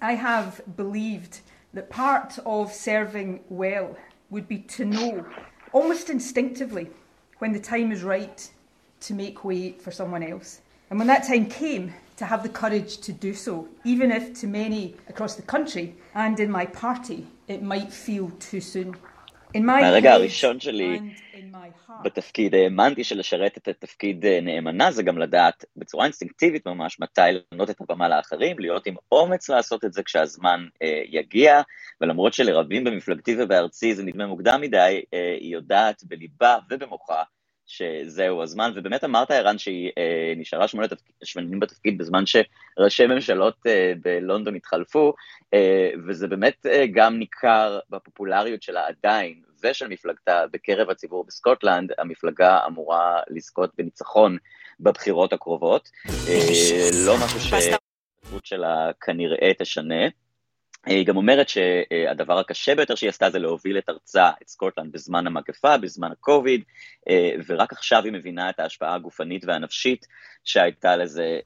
I 0.00 0.14
have 0.28 0.60
believed 0.76 1.40
that 1.74 1.88
part 1.90 2.38
of 2.44 2.72
serving 2.72 3.40
well 3.48 3.88
would 4.30 4.46
be 4.54 4.58
to 4.76 4.84
know, 4.84 5.24
almost 5.72 6.10
instinctively, 6.10 6.86
when 7.40 7.52
the 7.52 7.64
time 7.74 7.90
is 7.96 8.02
right 8.02 8.38
to 9.06 9.14
make 9.14 9.44
way 9.44 9.62
for 9.84 9.90
someone 10.00 10.22
else. 10.32 10.50
And 10.90 10.98
when 10.98 11.08
that 11.14 11.24
time 11.30 11.46
came, 11.62 11.84
to 12.18 12.24
have 12.32 12.42
the 12.42 12.54
courage 12.62 12.92
to 13.06 13.12
do 13.12 13.32
so, 13.46 13.54
even 13.92 14.10
if 14.18 14.24
to 14.40 14.46
many 14.46 14.94
across 15.12 15.34
the 15.40 15.46
country 15.54 15.86
and 16.14 16.34
in 16.44 16.50
my 16.50 16.66
party 16.66 17.20
it 17.54 17.62
might 17.62 17.90
feel 17.92 18.26
too 18.50 18.60
soon. 18.60 18.94
In 19.54 19.64
my 19.64 19.82
מהרגע 19.82 20.12
הראשון 20.12 20.60
שלי 20.60 20.98
and 20.98 21.00
in 21.34 21.52
my 21.52 21.88
heart. 21.88 22.04
בתפקיד, 22.04 22.54
האמנתי 22.54 23.04
שלשרת 23.04 23.58
את 23.58 23.68
התפקיד 23.68 24.26
נאמנה 24.26 24.90
זה 24.90 25.02
גם 25.02 25.18
לדעת 25.18 25.64
בצורה 25.76 26.04
אינסטינקטיבית 26.04 26.66
ממש 26.66 27.00
מתי 27.00 27.20
לענות 27.52 27.70
את 27.70 27.80
הבמה 27.80 28.08
לאחרים, 28.08 28.58
להיות 28.58 28.86
עם 28.86 28.94
אומץ 29.12 29.48
לעשות 29.48 29.84
את 29.84 29.92
זה 29.92 30.02
כשהזמן 30.02 30.66
אה, 30.82 31.02
יגיע, 31.06 31.60
ולמרות 32.00 32.34
שלרבים 32.34 32.84
במפלגתי 32.84 33.36
ובארצי 33.38 33.94
זה 33.94 34.02
נדמה 34.02 34.26
מוקדם 34.26 34.60
מדי, 34.60 35.02
אה, 35.14 35.36
היא 35.40 35.52
יודעת 35.52 36.04
בליבה 36.04 36.56
ובמוחה 36.70 37.22
שזהו 37.68 38.42
הזמן, 38.42 38.72
ובאמת 38.74 39.04
אמרת 39.04 39.30
ערן 39.30 39.58
שהיא 39.58 39.90
אה, 39.98 40.32
נשארה 40.36 40.68
שמונה 40.68 40.86
שנים 41.24 41.60
בתפקיד 41.60 41.98
בזמן 41.98 42.24
שראשי 42.26 43.06
ממשלות 43.06 43.54
אה, 43.66 43.92
בלונדון 44.02 44.54
התחלפו, 44.54 45.14
אה, 45.54 45.90
וזה 46.06 46.28
באמת 46.28 46.66
אה, 46.66 46.84
גם 46.92 47.18
ניכר 47.18 47.78
בפופולריות 47.90 48.62
שלה 48.62 48.86
עדיין, 48.86 49.42
ושל 49.62 49.88
מפלגתה 49.88 50.44
בקרב 50.52 50.90
הציבור 50.90 51.24
בסקוטלנד, 51.24 51.92
המפלגה 51.98 52.66
אמורה 52.66 53.20
לזכות 53.30 53.70
בניצחון 53.78 54.36
בבחירות 54.80 55.32
הקרובות, 55.32 55.90
אה, 56.28 56.88
לא 57.06 57.14
משהו 57.24 57.40
שההתפתחות 57.40 58.46
שלה 58.46 58.90
כנראה 59.00 59.52
תשנה. 59.58 60.04
היא 60.88 61.06
גם 61.06 61.16
אומרת 61.16 61.48
שהדבר 61.48 62.38
הקשה 62.38 62.74
ביותר 62.74 62.94
שהיא 62.94 63.10
עשתה 63.10 63.30
זה 63.30 63.38
להוביל 63.38 63.78
את 63.78 63.88
ארצה, 63.88 64.30
את 64.42 64.48
סקוטלנד, 64.48 64.92
בזמן 64.92 65.26
המגפה, 65.26 65.76
בזמן 65.76 66.12
הקוביד, 66.12 66.62
ורק 67.48 67.72
עכשיו 67.72 68.04
היא 68.04 68.12
מבינה 68.12 68.50
את 68.50 68.60
ההשפעה 68.60 68.94
הגופנית 68.94 69.44
והנפשית 69.44 70.06
שהייתה 70.44 70.96
לזה, 70.96 71.38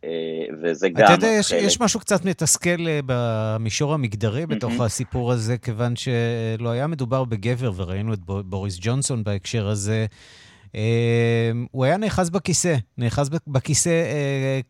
וזה 0.62 0.88
גם... 0.88 1.04
אתה 1.04 1.12
יודע, 1.12 1.26
יש, 1.26 1.50
יש 1.50 1.80
משהו 1.80 2.00
קצת 2.00 2.24
מתסכל 2.24 2.86
במישור 3.06 3.94
המגדרי 3.94 4.46
בתוך 4.46 4.72
mm-hmm. 4.72 4.82
הסיפור 4.84 5.32
הזה, 5.32 5.58
כיוון 5.58 5.96
שלא 5.96 6.70
היה 6.70 6.86
מדובר 6.86 7.24
בגבר, 7.24 7.72
וראינו 7.76 8.14
את 8.14 8.18
בוריס 8.24 8.78
ג'ונסון 8.80 9.24
בהקשר 9.24 9.68
הזה. 9.68 10.06
הוא 11.70 11.84
היה 11.84 11.96
נאחז 11.96 12.30
בכיסא, 12.30 12.76
נאחז 12.98 13.30
בכיסא 13.46 14.02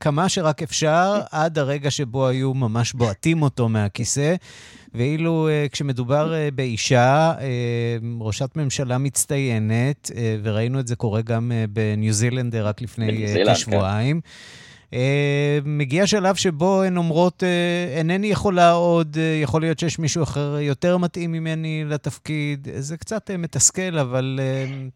כמה 0.00 0.28
שרק 0.28 0.62
אפשר, 0.62 1.20
עד 1.30 1.58
הרגע 1.58 1.90
שבו 1.90 2.28
היו 2.28 2.54
ממש 2.54 2.92
בועטים 2.92 3.42
אותו 3.42 3.68
מהכיסא. 3.68 4.34
ואילו 4.94 5.48
כשמדובר 5.72 6.34
באישה, 6.54 7.32
ראשת 8.20 8.56
ממשלה 8.56 8.98
מצטיינת, 8.98 10.10
וראינו 10.42 10.80
את 10.80 10.86
זה 10.86 10.96
קורה 10.96 11.22
גם 11.22 11.52
בניו 11.70 12.12
זילנד 12.12 12.56
רק 12.56 12.82
לפני 12.82 13.26
כשבועיים, 13.54 14.20
מגיע 15.64 16.06
שלב 16.06 16.34
שבו 16.34 16.82
הן 16.82 16.96
אומרות, 16.96 17.42
אינני 17.96 18.26
יכולה 18.26 18.72
עוד, 18.72 19.16
יכול 19.42 19.60
להיות 19.62 19.78
שיש 19.78 19.98
מישהו 19.98 20.22
אחר 20.22 20.56
יותר 20.60 20.98
מתאים 20.98 21.32
ממני 21.32 21.84
לתפקיד. 21.86 22.68
זה 22.76 22.96
קצת 22.96 23.30
מתסכל, 23.30 23.98
אבל 23.98 24.40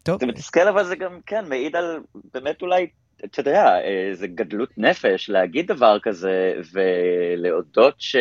טוב. 0.02 0.20
זה 0.20 0.26
מתסכל, 0.26 0.68
אבל 0.68 0.84
זה 0.84 0.96
גם, 0.96 1.10
כן, 1.26 1.44
מעיד 1.48 1.76
על 1.76 1.98
באמת 2.34 2.62
אולי, 2.62 2.86
אתה 3.25 3.40
יודע, 3.40 3.76
זה 4.12 4.26
גדלות 4.26 4.68
נפש 4.76 5.30
להגיד 5.30 5.66
דבר 5.66 5.99
כזה, 6.02 6.54
ולהודות 6.73 7.94
ש... 7.99 8.16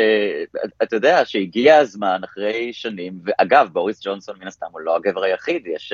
אתה 0.83 0.95
יודע, 0.95 1.25
שהגיע 1.25 1.77
הזמן 1.77 2.21
אחרי 2.23 2.73
שנים, 2.73 3.13
ואגב, 3.23 3.69
בוריס 3.73 4.01
ג'ונסון 4.05 4.35
מן 4.41 4.47
הסתם 4.47 4.65
הוא 4.71 4.81
לא 4.81 4.95
הגבר 4.95 5.23
היחיד, 5.23 5.67
יש 5.67 5.93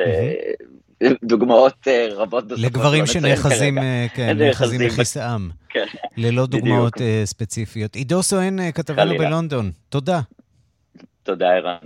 דוגמאות 1.23 1.87
רבות 2.11 2.43
נוספות. 2.43 2.65
לגברים 2.65 3.05
שנאחזים, 3.05 3.77
כן, 4.13 4.37
נאחזים 4.37 4.81
בכיסאם. 4.85 5.49
כן. 5.69 5.85
ללא 6.17 6.45
דוגמאות 6.45 6.93
ספציפיות. 7.25 7.95
עידו 7.95 8.23
סואן, 8.23 8.71
כתבנו 8.71 9.17
בלונדון, 9.17 9.71
תודה. 9.89 10.19
תודה, 11.23 11.49
ערן. 11.49 11.77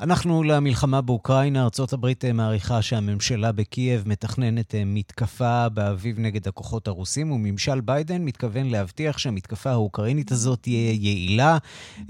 אנחנו 0.00 0.42
למלחמה 0.42 1.00
באוקראינה. 1.00 1.68
ארה"ב 1.78 2.32
מעריכה 2.32 2.82
שהממשלה 2.82 3.52
בקייב 3.52 4.02
מתכננת 4.06 4.74
מתקפה 4.86 5.68
באביב 5.68 6.18
נגד 6.18 6.48
הכוחות 6.48 6.88
הרוסים, 6.88 7.32
וממשל 7.32 7.80
ביידן 7.80 8.24
מתכוון 8.24 8.66
להבטיח 8.66 9.18
שהמתקפה 9.18 9.70
האוקראינית 9.70 10.32
הזאת 10.32 10.62
תהיה 10.62 10.92
יעילה. 10.92 11.58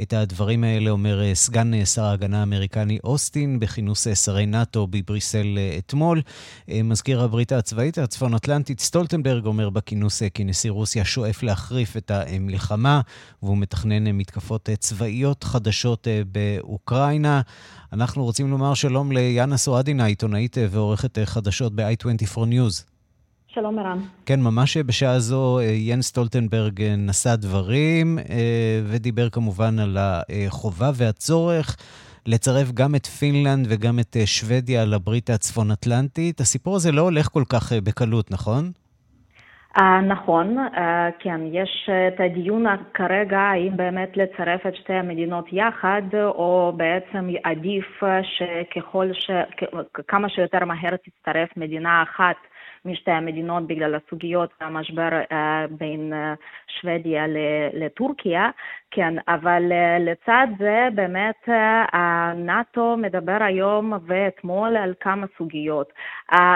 את 0.02 0.12
הדברים 0.12 0.64
האלה 0.64 0.90
אומר 0.90 1.34
סגן 1.34 1.84
שר 1.84 2.04
ההגנה 2.04 2.40
האמריקני 2.40 2.98
אוסטין 3.04 3.60
בכינוס 3.60 4.06
שרי 4.14 4.46
נאט"ו 4.46 4.86
בבריסל 4.86 5.58
אתמול. 5.78 6.22
מזכיר 6.68 7.22
הברית 7.22 7.52
הצבאית 7.52 7.98
הצפון 7.98 8.34
אטלנטית 8.34 8.80
סטולטנברג 8.80 9.46
אומר 9.46 9.70
בכינוס 9.70 10.22
כי 10.34 10.44
נשיא 10.44 10.70
רוסיה 10.70 11.04
שואף 11.04 11.42
להחריף 11.42 11.96
את 11.96 12.10
המלחמה, 12.10 13.00
והוא 13.42 13.58
מתכנן 13.58 14.06
מתקפות 14.06 14.68
צבאיות 14.78 15.44
חדשות 15.44 16.06
באוקראינה. 16.32 17.40
אנחנו 17.92 18.24
רוצים 18.24 18.50
לומר 18.50 18.74
שלום 18.74 19.12
ליאנה 19.12 19.56
סועדינה, 19.56 20.04
עיתונאית 20.04 20.56
ועורכת 20.70 21.18
חדשות 21.24 21.72
ב-i24 21.74 22.36
News. 22.36 22.84
שלום 23.46 23.78
ערן. 23.78 23.98
כן, 24.26 24.40
ממש 24.40 24.76
בשעה 24.76 25.20
זו 25.20 25.60
יאן 25.62 26.02
סטולטנברג 26.02 26.82
נשא 26.82 27.36
דברים 27.36 28.18
ודיבר 28.86 29.30
כמובן 29.30 29.78
על 29.78 29.98
החובה 30.00 30.90
והצורך 30.94 31.76
לצרף 32.26 32.72
גם 32.72 32.94
את 32.94 33.06
פינלנד 33.06 33.66
וגם 33.68 33.98
את 33.98 34.16
שוודיה 34.24 34.84
לברית 34.84 35.30
הצפון-אטלנטית. 35.30 36.40
הסיפור 36.40 36.76
הזה 36.76 36.92
לא 36.92 37.02
הולך 37.02 37.28
כל 37.32 37.44
כך 37.48 37.72
בקלות, 37.72 38.30
נכון? 38.30 38.72
Uh, 39.76 39.80
נכון, 40.08 40.58
uh, 40.58 40.80
כן, 41.18 41.40
יש 41.52 41.90
את 42.08 42.20
הדיון 42.20 42.64
כרגע 42.94 43.38
האם 43.38 43.76
באמת 43.76 44.16
לצרף 44.16 44.66
את 44.66 44.76
שתי 44.76 44.92
המדינות 44.92 45.52
יחד, 45.52 46.02
או 46.14 46.72
בעצם 46.76 47.28
עדיף 47.44 48.00
שככל 48.22 49.12
ש... 49.12 49.30
כמה 50.08 50.28
שיותר 50.28 50.64
מהר 50.64 50.96
תצטרף 50.96 51.48
מדינה 51.56 52.02
אחת 52.02 52.36
משתי 52.88 53.10
המדינות 53.10 53.66
בגלל 53.66 53.94
הסוגיות 53.94 54.50
והמשבר 54.60 55.08
בין 55.70 56.12
שוודיה 56.66 57.24
לטורקיה, 57.72 58.50
כן, 58.90 59.14
אבל 59.28 59.62
לצד 60.00 60.46
זה 60.58 60.88
באמת 60.94 61.48
הנאט"ו 61.92 62.96
מדבר 62.96 63.38
היום 63.40 63.92
ואתמול 64.06 64.76
על 64.76 64.94
כמה 65.00 65.26
סוגיות. 65.38 65.92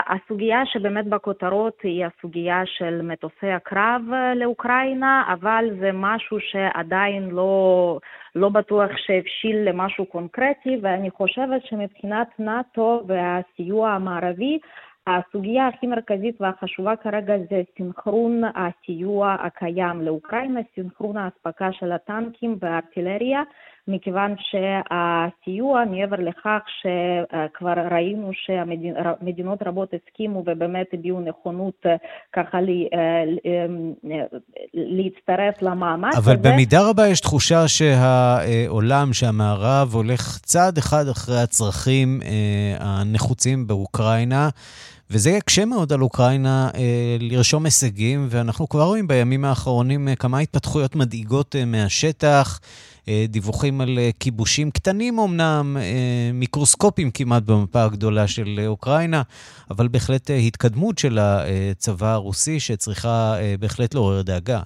הסוגיה 0.06 0.66
שבאמת 0.66 1.06
בכותרות 1.06 1.78
היא 1.82 2.06
הסוגיה 2.06 2.62
של 2.64 3.00
מטוסי 3.02 3.50
הקרב 3.50 4.02
לאוקראינה, 4.36 5.24
אבל 5.32 5.64
זה 5.80 5.90
משהו 5.92 6.38
שעדיין 6.40 7.30
לא, 7.30 7.98
לא 8.34 8.48
בטוח 8.48 8.90
שהבשיל 8.96 9.56
למשהו 9.68 10.06
קונקרטי, 10.06 10.78
ואני 10.82 11.10
חושבת 11.10 11.64
שמבחינת 11.64 12.28
נאט"ו 12.38 13.02
והסיוע 13.06 13.90
המערבי, 13.90 14.58
הסוגיה 15.06 15.68
הכי 15.68 15.86
מרכזית 15.86 16.40
והחשובה 16.40 16.96
כרגע 16.96 17.34
זה 17.50 17.62
סינכרון 17.76 18.42
הסיוע 18.54 19.32
הקיים 19.32 20.00
לאוקראינה, 20.00 20.60
סינכרון 20.74 21.16
האספקה 21.16 21.72
של 21.72 21.92
הטנקים 21.92 22.56
והארטילריה, 22.60 23.42
מכיוון 23.88 24.34
שהסיוע, 24.38 25.84
מעבר 25.84 26.16
לכך 26.16 26.60
שכבר 26.80 27.74
ראינו 27.90 28.30
שמדינות 28.32 29.62
רבות 29.62 29.88
הסכימו 29.94 30.38
ובאמת 30.46 30.86
הביעו 30.92 31.20
נכונות 31.20 31.86
ככה 32.32 32.58
להצטרף 34.74 35.62
למאמץ 35.62 36.14
אבל 36.16 36.32
הזה. 36.32 36.32
אבל 36.32 36.50
במידה 36.52 36.88
רבה 36.90 37.08
יש 37.08 37.20
תחושה 37.20 37.68
שהעולם, 37.68 39.12
שהמערב, 39.12 39.94
הולך 39.94 40.38
צעד 40.38 40.78
אחד 40.78 41.08
אחרי 41.08 41.40
הצרכים 41.40 42.20
הנחוצים 42.80 43.66
באוקראינה. 43.66 44.48
וזה 45.12 45.30
יקשה 45.30 45.64
מאוד 45.64 45.92
על 45.92 46.02
אוקראינה 46.02 46.70
אה, 46.74 47.16
לרשום 47.20 47.64
הישגים, 47.64 48.26
ואנחנו 48.30 48.68
כבר 48.68 48.82
רואים 48.82 49.08
בימים 49.08 49.44
האחרונים 49.44 50.08
אה, 50.08 50.16
כמה 50.16 50.38
התפתחויות 50.38 50.96
מדאיגות 50.96 51.56
אה, 51.56 51.64
מהשטח, 51.64 52.60
אה, 52.62 52.91
דיווחים 53.28 53.80
על 53.80 53.98
אה, 53.98 54.10
כיבושים 54.20 54.70
קטנים 54.70 55.18
אמנם, 55.18 55.76
אה, 55.80 56.30
מיקרוסקופיים 56.34 57.10
כמעט 57.10 57.42
במפה 57.42 57.84
הגדולה 57.84 58.26
של 58.28 58.58
אה, 58.58 58.66
אוקראינה, 58.66 59.22
אבל 59.70 59.88
בהחלט 59.88 60.30
אה, 60.30 60.36
התקדמות 60.36 60.98
של 60.98 61.18
הצבא 61.20 62.12
הרוסי 62.12 62.60
שצריכה 62.60 63.34
אה, 63.38 63.54
בהחלט 63.60 63.94
לעורר 63.94 64.22
דאגה. 64.22 64.60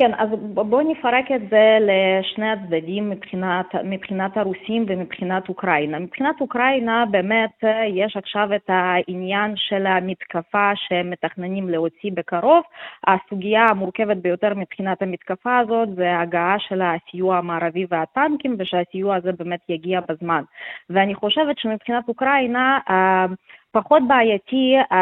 כן, 0.00 0.10
אז 0.18 0.28
בואו 0.40 0.90
נפרק 0.90 1.32
את 1.34 1.40
זה 1.50 1.78
לשני 1.80 2.50
הצדדים 2.50 3.10
מבחינת, 3.10 3.74
מבחינת 3.84 4.36
הרוסים 4.36 4.84
ומבחינת 4.88 5.48
אוקראינה. 5.48 5.98
מבחינת 5.98 6.40
אוקראינה 6.40 7.04
באמת 7.10 7.64
יש 7.94 8.16
עכשיו 8.16 8.48
את 8.56 8.70
העניין 8.70 9.52
של 9.56 9.86
המתקפה 9.86 10.70
שמתכננים 10.74 11.68
להוציא 11.68 12.10
בקרוב. 12.14 12.62
הסוגיה 13.06 13.66
המורכבת 13.70 14.16
ביותר 14.16 14.54
מבחינת 14.54 15.02
המתקפה 15.02 15.58
הזאת 15.58 15.88
זה 15.94 16.10
ההגעה 16.10 16.56
של 16.58 16.82
הסיוע 16.82 17.36
המערבי 17.36 17.86
והטנקים 17.90 18.56
ושהסיוע 18.58 19.16
הזה 19.16 19.32
באמת 19.32 19.60
יגיע 19.68 20.00
בזמן. 20.08 20.42
ואני 20.90 21.14
חושבת 21.14 21.58
שמבחינת 21.58 22.08
אוקראינה 22.08 22.78
פחות 23.72 24.02
בעייתי 24.08 24.76
uh, 24.80 24.94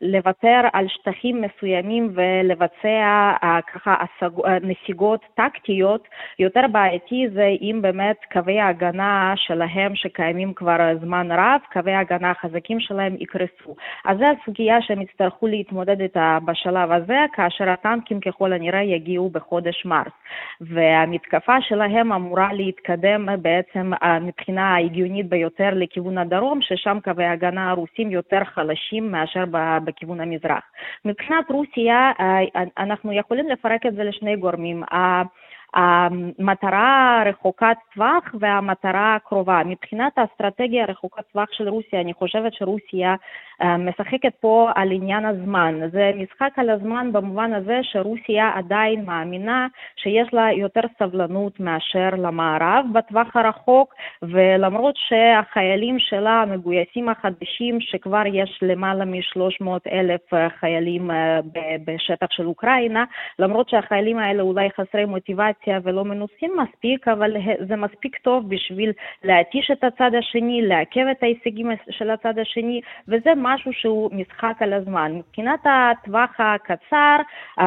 לוותר 0.00 0.60
על 0.72 0.88
שטחים 0.88 1.42
מסוימים 1.42 2.12
ולבצע 2.14 3.32
uh, 3.42 3.46
ככה 3.72 3.94
השג... 3.94 4.38
uh, 4.38 4.48
נסיגות 4.62 5.20
טקטיות, 5.34 6.08
יותר 6.38 6.60
בעייתי 6.72 7.28
זה 7.34 7.48
אם 7.60 7.78
באמת 7.82 8.16
קווי 8.32 8.60
ההגנה 8.60 9.32
שלהם 9.36 9.94
שקיימים 9.94 10.54
כבר 10.54 10.76
זמן 11.00 11.32
רב, 11.32 11.60
קווי 11.72 11.92
ההגנה 11.92 12.30
החזקים 12.30 12.80
שלהם 12.80 13.16
יקרסו. 13.18 13.74
אז 14.04 14.18
זו 14.18 14.24
הסוגיה 14.24 14.82
שהם 14.82 15.02
יצטרכו 15.02 15.46
להתמודד 15.46 16.00
איתה 16.00 16.38
בשלב 16.44 16.92
הזה, 16.92 17.18
כאשר 17.32 17.70
הטנקים 17.70 18.20
ככל 18.20 18.52
הנראה 18.52 18.82
יגיעו 18.82 19.30
בחודש 19.30 19.84
מרס. 19.84 20.12
והמתקפה 20.60 21.60
שלהם 21.60 22.12
אמורה 22.12 22.52
להתקדם 22.52 23.28
בעצם 23.42 23.92
uh, 23.94 24.06
מבחינה 24.20 24.74
ההגיונית 24.74 25.28
ביותר 25.28 25.70
לכיוון 25.72 26.18
הדרום, 26.18 26.58
ששם 26.62 26.98
קווי 27.04 27.24
ההגנה 27.24 27.49
ההגנה 27.50 27.70
הרוסים 27.70 28.10
יותר 28.10 28.44
חלשים 28.44 29.12
מאשר 29.12 29.44
בכיוון 29.84 30.20
המזרח. 30.20 30.62
מבחינת 31.04 31.50
רוסיה 31.50 32.12
אנחנו 32.78 33.12
יכולים 33.12 33.48
לפרק 33.48 33.86
את 33.86 33.94
זה 33.94 34.04
לשני 34.04 34.36
גורמים. 34.36 34.82
המטרה 35.74 37.22
רחוקת 37.26 37.76
טווח 37.94 38.34
והמטרה 38.40 39.14
הקרובה. 39.14 39.62
מבחינת 39.66 40.18
האסטרטגיה 40.18 40.84
רחוקת 40.84 41.22
טווח 41.32 41.48
של 41.52 41.68
רוסיה, 41.68 42.00
אני 42.00 42.14
חושבת 42.14 42.52
שרוסיה 42.54 43.14
משחקת 43.78 44.34
פה 44.40 44.70
על 44.74 44.92
עניין 44.92 45.24
הזמן. 45.24 45.80
זה 45.92 46.10
משחק 46.16 46.58
על 46.58 46.70
הזמן 46.70 47.12
במובן 47.12 47.54
הזה 47.54 47.78
שרוסיה 47.82 48.50
עדיין 48.54 49.04
מאמינה 49.04 49.66
שיש 49.96 50.34
לה 50.34 50.52
יותר 50.52 50.80
סבלנות 50.98 51.60
מאשר 51.60 52.08
למערב 52.18 52.84
בטווח 52.92 53.36
הרחוק, 53.36 53.94
ולמרות 54.22 54.94
שהחיילים 54.96 55.98
שלה 55.98 56.42
המגויסים 56.42 57.08
החדשים, 57.08 57.80
שכבר 57.80 58.22
יש 58.26 58.58
למעלה 58.62 59.04
מ-300 59.04 59.66
אלף 59.92 60.20
חיילים 60.60 61.10
בשטח 61.86 62.26
של 62.30 62.46
אוקראינה, 62.46 63.04
למרות 63.38 63.68
שהחיילים 63.68 64.18
האלה 64.18 64.42
אולי 64.42 64.68
חסרי 64.70 65.04
מוטיבציה 65.04 65.59
ולא 65.84 66.04
מנוסים 66.04 66.52
מספיק, 66.62 67.08
אבל 67.08 67.30
זה 67.68 67.76
מספיק 67.76 68.16
טוב 68.16 68.48
בשביל 68.48 68.92
להתיש 69.24 69.70
את 69.72 69.84
הצד 69.84 70.10
השני, 70.18 70.62
לעכב 70.62 71.04
את 71.10 71.22
ההישגים 71.22 71.70
של 71.90 72.10
הצד 72.10 72.38
השני, 72.38 72.80
וזה 73.08 73.30
משהו 73.36 73.72
שהוא 73.72 74.10
משחק 74.12 74.54
על 74.60 74.72
הזמן. 74.72 75.12
מבחינת 75.14 75.60
הטווח 75.64 76.30
הקצר, 76.38 77.16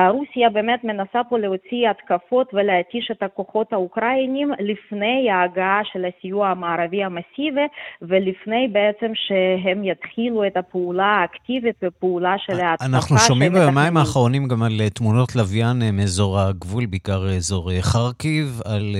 רוסיה 0.09 0.49
באמת 0.49 0.83
מנסה 0.83 1.21
פה 1.29 1.37
להוציא 1.39 1.89
התקפות 1.89 2.53
ולהתיש 2.53 3.11
את 3.11 3.23
הכוחות 3.23 3.73
האוקראינים 3.73 4.51
לפני 4.59 5.31
ההגעה 5.31 5.81
של 5.83 6.05
הסיוע 6.05 6.49
המערבי 6.49 7.03
המסיבי 7.03 7.67
ולפני 8.01 8.67
בעצם 8.67 9.11
שהם 9.13 9.83
יתחילו 9.83 10.47
את 10.47 10.57
הפעולה 10.57 11.05
האקטיבית 11.05 11.75
ופעולה 11.83 12.35
של 12.37 12.59
ההתקפה. 12.59 12.85
אנחנו 12.85 13.17
שומעים 13.17 13.53
ביומיים 13.53 13.97
האחרונים 13.97 14.47
גם 14.47 14.63
על 14.63 14.89
תמונות 14.93 15.35
לוויין 15.35 15.77
מאזור 15.93 16.39
הגבול, 16.39 16.85
בעיקר 16.85 17.29
אזור 17.37 17.71
חרקיב, 17.83 18.61
על 18.65 18.95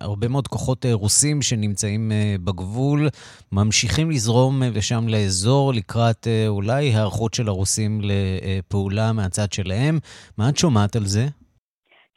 הרבה 0.00 0.28
מאוד 0.28 0.48
כוחות 0.48 0.86
רוסים 0.92 1.42
שנמצאים 1.42 2.12
בגבול, 2.44 3.08
ממשיכים 3.52 4.10
לזרום 4.10 4.62
לשם 4.62 5.08
לאזור 5.08 5.74
לקראת... 5.74 6.26
אה, 6.26 6.48
אולי 6.48 6.84
היערכות 6.84 7.34
של 7.34 7.48
הרוסים 7.48 8.00
לפעולה 8.02 9.12
מהצד 9.12 9.52
שלהם. 9.52 9.98
מה 10.38 10.48
את 10.48 10.56
שומעת 10.56 10.96
על 10.96 11.06
זה? 11.06 11.28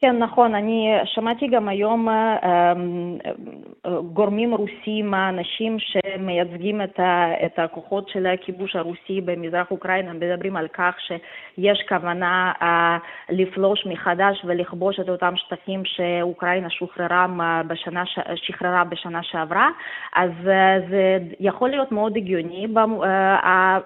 כן, 0.03 0.17
נכון. 0.17 0.55
אני 0.55 0.89
שמעתי 1.05 1.47
גם 1.47 1.67
היום 1.67 2.09
אה, 2.09 2.37
אה, 2.43 2.73
גורמים 4.13 4.53
רוסים, 4.53 5.13
אנשים 5.13 5.77
שמייצגים 5.79 6.81
את 7.45 7.59
הכוחות 7.59 8.09
של 8.09 8.25
הכיבוש 8.25 8.75
הרוסי 8.75 9.21
במזרח 9.21 9.71
אוקראינה, 9.71 10.13
מדברים 10.13 10.55
על 10.55 10.67
כך 10.67 10.95
שיש 10.99 11.85
כוונה 11.89 12.51
אה, 12.61 12.97
לפלוש 13.29 13.85
מחדש 13.85 14.41
ולכבוש 14.45 14.99
את 14.99 15.09
אותם 15.09 15.33
שטחים 15.35 15.81
שאוקראינה 15.85 16.69
שוחררה 16.69 17.27
בשנה, 17.67 18.03
שחררה 18.35 18.83
בשנה 18.83 19.23
שעברה. 19.23 19.69
אז 20.15 20.29
זה 20.89 21.17
יכול 21.39 21.69
להיות 21.69 21.91
מאוד 21.91 22.17
הגיוני, 22.17 22.67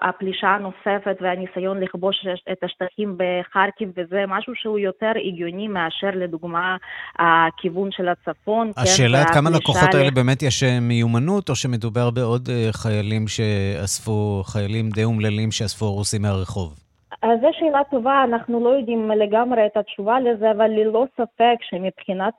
הפלישה 0.00 0.48
הנוספת 0.48 1.16
והניסיון 1.20 1.80
לכבוש 1.80 2.26
את 2.52 2.64
השטחים 2.64 3.16
בחרקיב, 3.16 3.92
וזה 3.96 4.24
משהו 4.28 4.54
שהוא 4.54 4.78
יותר 4.78 5.12
הגיוני 5.24 5.68
מאשר 5.68 6.07
מאשר 6.08 6.18
לדוגמה 6.18 6.76
הכיוון 7.18 7.90
של 7.92 8.08
הצפון. 8.08 8.72
כן, 8.74 8.80
השאלה 8.80 9.20
עד 9.22 9.34
כמה 9.34 9.50
לכוחות 9.50 9.94
האלה 9.94 10.10
באמת 10.10 10.42
יש 10.42 10.62
אה, 10.62 10.80
מיומנות, 10.80 11.50
או 11.50 11.56
שמדובר 11.56 12.10
בעוד 12.10 12.48
אה, 12.52 12.68
חיילים 12.72 13.28
שאספו, 13.28 14.42
חיילים 14.46 14.90
די 14.90 15.04
אומללים 15.04 15.52
שאספו 15.52 15.92
רוסים 15.92 16.22
מהרחוב? 16.22 16.87
אז 17.22 17.40
זו 17.40 17.48
שאלה 17.52 17.84
טובה, 17.90 18.24
אנחנו 18.24 18.64
לא 18.64 18.68
יודעים 18.68 19.10
לגמרי 19.10 19.66
את 19.66 19.76
התשובה 19.76 20.20
לזה, 20.20 20.50
אבל 20.50 20.70
ללא 20.70 21.06
ספק 21.14 21.56
שמבחינת 21.60 22.34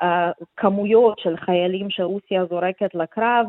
הכמויות 0.00 1.18
של 1.18 1.36
חיילים 1.36 1.90
שרוסיה 1.90 2.44
זורקת 2.44 2.94
לקרב, 2.94 3.46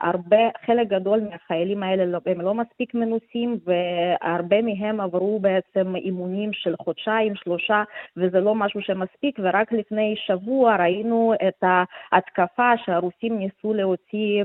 הרבה, 0.00 0.38
חלק 0.66 0.88
גדול 0.88 1.20
מהחיילים 1.30 1.82
האלה 1.82 2.04
לא, 2.04 2.18
הם 2.26 2.40
לא 2.40 2.54
מספיק 2.54 2.94
מנוסים, 2.94 3.58
והרבה 3.64 4.62
מהם 4.62 5.00
עברו 5.00 5.38
בעצם 5.40 5.96
אימונים 5.96 6.50
של 6.52 6.74
חודשיים, 6.82 7.34
שלושה, 7.34 7.82
וזה 8.16 8.40
לא 8.40 8.54
משהו 8.54 8.80
שמספיק, 8.82 9.38
ורק 9.42 9.72
לפני 9.72 10.14
שבוע 10.26 10.76
ראינו 10.76 11.32
את 11.48 11.64
ההתקפה 12.12 12.72
שהרוסים 12.84 13.38
ניסו 13.38 13.74
להוציא 13.74 14.44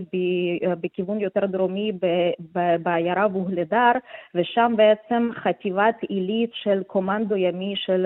בכיוון 0.81 1.19
יותר 1.19 1.45
דרומי 1.45 1.91
בעיירה 2.83 3.27
ווגלדר, 3.27 3.91
ושם 4.35 4.73
בעצם 4.77 5.29
חטיבה 5.35 5.68
יחידת 5.69 6.03
עילית 6.09 6.49
של 6.53 6.83
קומנדו 6.87 7.35
ימי 7.35 7.73
של, 7.75 8.05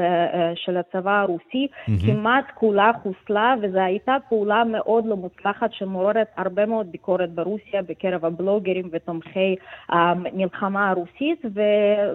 של 0.56 0.78
הצבא 0.78 1.22
הרוסי, 1.22 1.68
mm-hmm. 1.68 2.06
כמעט 2.06 2.46
כולה 2.54 2.92
חוסלה, 3.04 3.56
וזו 3.62 3.80
הייתה 3.80 4.18
פעולה 4.30 4.64
מאוד 4.64 5.06
לא 5.06 5.16
מוצלחת 5.16 5.74
שמעוררת 5.74 6.28
הרבה 6.38 6.66
מאוד 6.66 6.92
ביקורת 6.92 7.30
ברוסיה 7.30 7.82
בקרב 7.82 8.26
הבלוגרים 8.26 8.90
ותומכי 8.92 9.56
המלחמה 9.90 10.90
הרוסית, 10.90 11.46
ו, 11.56 11.62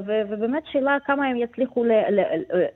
ו, 0.07 0.21
ובאמת 0.29 0.63
שאלה 0.73 0.97
כמה 1.05 1.27
הם 1.27 1.37
יצליחו 1.37 1.85
ל, 1.85 1.93
ל, 1.93 2.23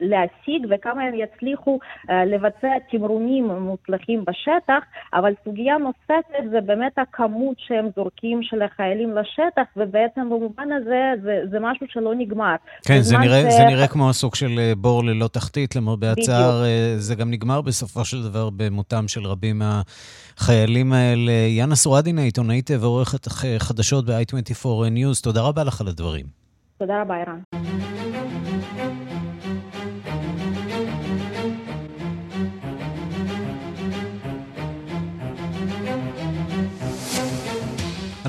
להשיג 0.01 0.67
וכמה 0.71 1.03
הם 1.03 1.15
יצליחו 1.15 1.79
לבצע 2.27 2.79
תמרונים 2.91 3.47
מוצלחים 3.47 4.25
בשטח, 4.25 4.85
אבל 5.15 5.33
סוגיה 5.45 5.79
נוספת 5.79 6.51
זה 6.51 6.61
באמת 6.61 6.99
הכמות 6.99 7.57
שהם 7.59 7.89
זורקים 7.97 8.43
של 8.43 8.63
החיילים 8.63 9.17
לשטח, 9.17 9.63
ובעצם 9.77 10.31
במובן 10.31 10.73
הזה 10.73 11.13
זה, 11.23 11.41
זה 11.51 11.61
משהו 11.61 11.87
שלא 11.89 12.15
נגמר. 12.15 12.57
כן, 12.85 13.01
זה 13.01 13.19
נראה, 13.19 13.51
ש... 13.51 13.55
זה 13.55 13.65
נראה 13.65 13.87
כמו 13.87 14.11
הסוג 14.11 14.35
של 14.35 14.59
אה, 14.59 14.73
בור 14.75 15.05
ללא 15.05 15.29
תחתית, 15.29 15.77
למרבה 15.77 16.13
הצער. 16.13 16.65
אה, 16.65 16.95
זה 16.99 17.15
גם 17.15 17.31
נגמר 17.31 17.61
בסופו 17.61 18.05
של 18.05 18.23
דבר 18.23 18.51
במותם 18.51 19.09
של 19.09 19.27
רבים 19.27 19.63
מהחיילים 20.39 20.93
האלה. 20.93 21.33
יאנה 21.33 21.77
סורדין, 21.77 22.19
העיתונאית 22.19 22.71
ועורכת 22.81 23.29
חדשות 23.59 24.05
ב-i24 24.05 24.67
News, 24.67 25.23
תודה 25.23 25.41
רבה 25.41 25.65
לך 25.65 25.81
על 25.81 25.89
הדברים. 25.89 26.27
תודה 26.79 27.03
רבה, 27.03 27.15
ערן. 27.15 28.99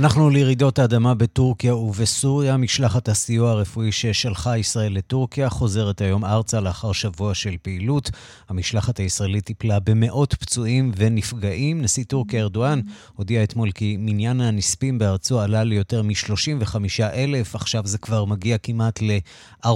אנחנו 0.04 0.30
לירידות 0.30 0.80
האדמה 0.80 1.14
בטורקיה 1.14 1.76
ובסוריה. 1.76 2.58
משלחת 2.58 3.10
הסיוע 3.10 3.52
הרפואי 3.52 3.92
ששלחה 3.92 4.58
ישראל 4.58 4.94
לטורקיה 4.94 5.50
חוזרת 5.50 6.02
היום 6.02 6.26
ארצה 6.26 6.60
לאחר 6.60 6.92
שבוע 6.92 7.34
של 7.34 7.56
פעילות. 7.62 8.12
המשלחת 8.50 9.00
הישראלית 9.00 9.46
טיפלה 9.46 9.80
במאות 9.80 10.34
פצועים 10.34 10.92
ונפגעים. 10.98 11.82
נשיא 11.82 12.04
טורקיה 12.04 12.42
ארדואן 12.42 12.82
הודיע 13.16 13.44
אתמול 13.44 13.72
כי 13.72 13.96
מניין 14.00 14.42
הנספים 14.42 15.00
בארצו 15.00 15.42
עלה 15.42 15.64
ליותר 15.64 16.02
מ-35 16.02 16.76
אלף, 17.14 17.56
עכשיו 17.56 17.84
זה 17.86 17.98
כבר 17.98 18.26
מגיע 18.26 18.58
כמעט 18.58 19.02
ל-40 19.02 19.70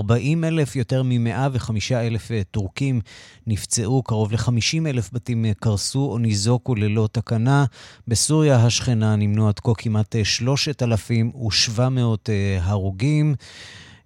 אלף, 0.44 0.76
יותר 0.76 1.04
מ-105 1.04 1.72
אלף 1.94 2.32
טורקים 2.52 3.02
נפצעו, 3.48 4.04
קרוב 4.04 4.32
ל-50 4.32 4.88
אלף 4.88 5.10
בתים 5.13 5.46
קרסו 5.60 6.12
או 6.12 6.18
ניזוקו 6.18 6.76
ללא 6.76 7.10
תקנה. 7.12 7.66
בסוריה 8.08 8.56
השכנה 8.56 9.16
נמנו 9.16 9.48
עד 9.48 9.60
כה 9.60 9.72
כמעט 9.78 10.16
3,700 10.23 12.30
אה, 12.30 12.60
הרוגים. 12.62 13.36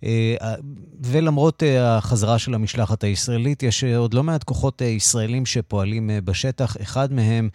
אה, 0.03 0.35
ולמרות 1.03 1.63
אה, 1.63 1.97
החזרה 1.97 2.39
של 2.39 2.53
המשלחת 2.53 3.03
הישראלית, 3.03 3.63
יש 3.63 3.83
עוד 3.83 4.13
לא 4.13 4.23
מעט 4.23 4.43
כוחות 4.43 4.81
ישראלים 4.81 5.45
שפועלים 5.45 6.09
בשטח. 6.25 6.77
אחד 6.81 7.13
מהם 7.13 7.49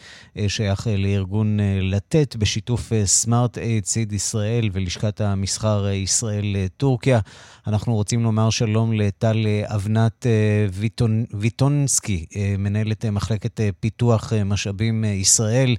שייך 0.48 0.86
לארגון 0.98 1.58
לתת 1.82 2.36
בשיתוף 2.36 2.92
סמארט 3.04 3.58
אייד 3.58 3.84
סיד 3.84 4.12
ישראל 4.12 4.70
ולשכת 4.72 5.20
המסחר 5.20 5.88
ישראל-טורקיה. 5.88 7.20
אנחנו 7.66 7.94
רוצים 7.94 8.22
לומר 8.22 8.50
שלום 8.50 8.92
לטל 8.92 9.46
אבנת 9.64 10.26
ויטונ... 10.72 11.24
ויטונסקי, 11.34 12.26
מנהלת 12.58 13.04
מחלקת 13.04 13.60
פיתוח 13.80 14.32
משאבים 14.44 15.04
ישראל. 15.04 15.76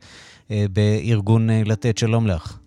בארגון 0.50 1.50
לתת. 1.50 1.98
שלום 1.98 2.28
לך. 2.28 2.58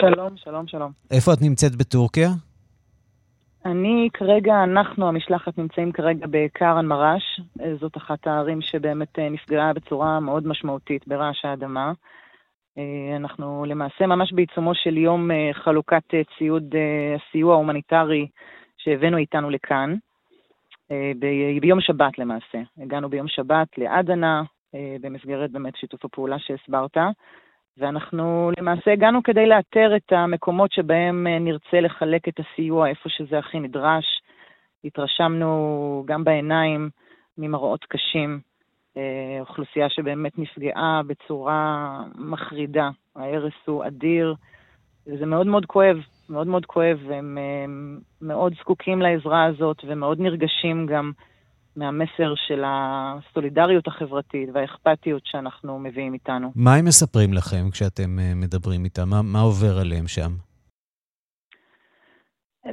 שלום, 0.00 0.36
שלום, 0.36 0.66
שלום. 0.66 0.92
איפה 1.10 1.32
את 1.32 1.38
נמצאת 1.42 1.76
בטורקיה? 1.76 2.28
אני 3.64 4.08
כרגע, 4.12 4.64
אנחנו, 4.64 5.08
המשלחת, 5.08 5.58
נמצאים 5.58 5.92
כרגע 5.92 6.26
בקהרמאן 6.30 6.86
מרש. 6.86 7.40
זאת 7.80 7.96
אחת 7.96 8.26
הערים 8.26 8.60
שבאמת 8.60 9.18
אה, 9.18 9.28
נפגעה 9.28 9.72
בצורה 9.72 10.20
מאוד 10.20 10.46
משמעותית 10.46 11.08
ברעש 11.08 11.44
האדמה. 11.44 11.92
אה, 12.78 13.16
אנחנו 13.16 13.64
למעשה 13.68 14.06
ממש 14.06 14.32
בעיצומו 14.32 14.74
של 14.74 14.96
יום 14.96 15.30
אה, 15.30 15.50
חלוקת 15.52 16.02
ציוד 16.38 16.74
הסיוע 17.16 17.54
ההומניטרי 17.54 18.26
שהבאנו 18.78 19.16
איתנו 19.16 19.50
לכאן, 19.50 19.94
ביום 21.60 21.80
שבת 21.80 22.18
למעשה. 22.18 22.58
הגענו 22.78 23.08
ביום 23.08 23.28
שבת 23.28 23.68
לאדנה, 23.78 24.42
במסגרת 25.00 25.50
באמת 25.50 25.76
שיתוף 25.76 26.04
הפעולה 26.04 26.36
שהסברת. 26.38 26.96
ואנחנו 27.78 28.50
למעשה 28.58 28.92
הגענו 28.92 29.22
כדי 29.22 29.46
לאתר 29.46 29.96
את 29.96 30.12
המקומות 30.12 30.72
שבהם 30.72 31.26
אה, 31.26 31.38
נרצה 31.38 31.80
לחלק 31.80 32.28
את 32.28 32.40
הסיוע 32.40 32.88
איפה 32.88 33.08
שזה 33.08 33.38
הכי 33.38 33.60
נדרש. 33.60 34.04
התרשמנו 34.84 36.02
גם 36.06 36.24
בעיניים 36.24 36.90
ממראות 37.38 37.84
קשים, 37.84 38.40
אה, 38.96 39.36
אוכלוסייה 39.40 39.88
שבאמת 39.90 40.38
נפגעה 40.38 41.00
בצורה 41.06 42.02
מחרידה. 42.14 42.90
ההרס 43.16 43.52
הוא 43.66 43.86
אדיר, 43.86 44.34
וזה 45.06 45.26
מאוד 45.26 45.46
מאוד 45.46 45.66
כואב, 45.66 45.96
מאוד 46.28 46.46
מאוד 46.46 46.66
כואב, 46.66 46.98
והם 47.06 47.38
אה, 47.38 47.64
מאוד 48.22 48.54
זקוקים 48.60 49.02
לעזרה 49.02 49.44
הזאת 49.44 49.76
ומאוד 49.86 50.20
נרגשים 50.20 50.86
גם 50.86 51.12
מהמסר 51.78 52.34
של 52.46 52.62
הסולידריות 52.66 53.86
החברתית 53.86 54.48
והאכפתיות 54.52 55.22
שאנחנו 55.26 55.78
מביאים 55.78 56.14
איתנו. 56.14 56.52
מה 56.56 56.74
הם 56.74 56.84
מספרים 56.84 57.32
לכם 57.32 57.70
כשאתם 57.72 58.18
אה, 58.18 58.32
מדברים 58.34 58.84
איתם? 58.84 59.08
מה, 59.08 59.22
מה 59.22 59.40
עובר 59.40 59.78
עליהם 59.80 60.06
שם? 60.06 60.30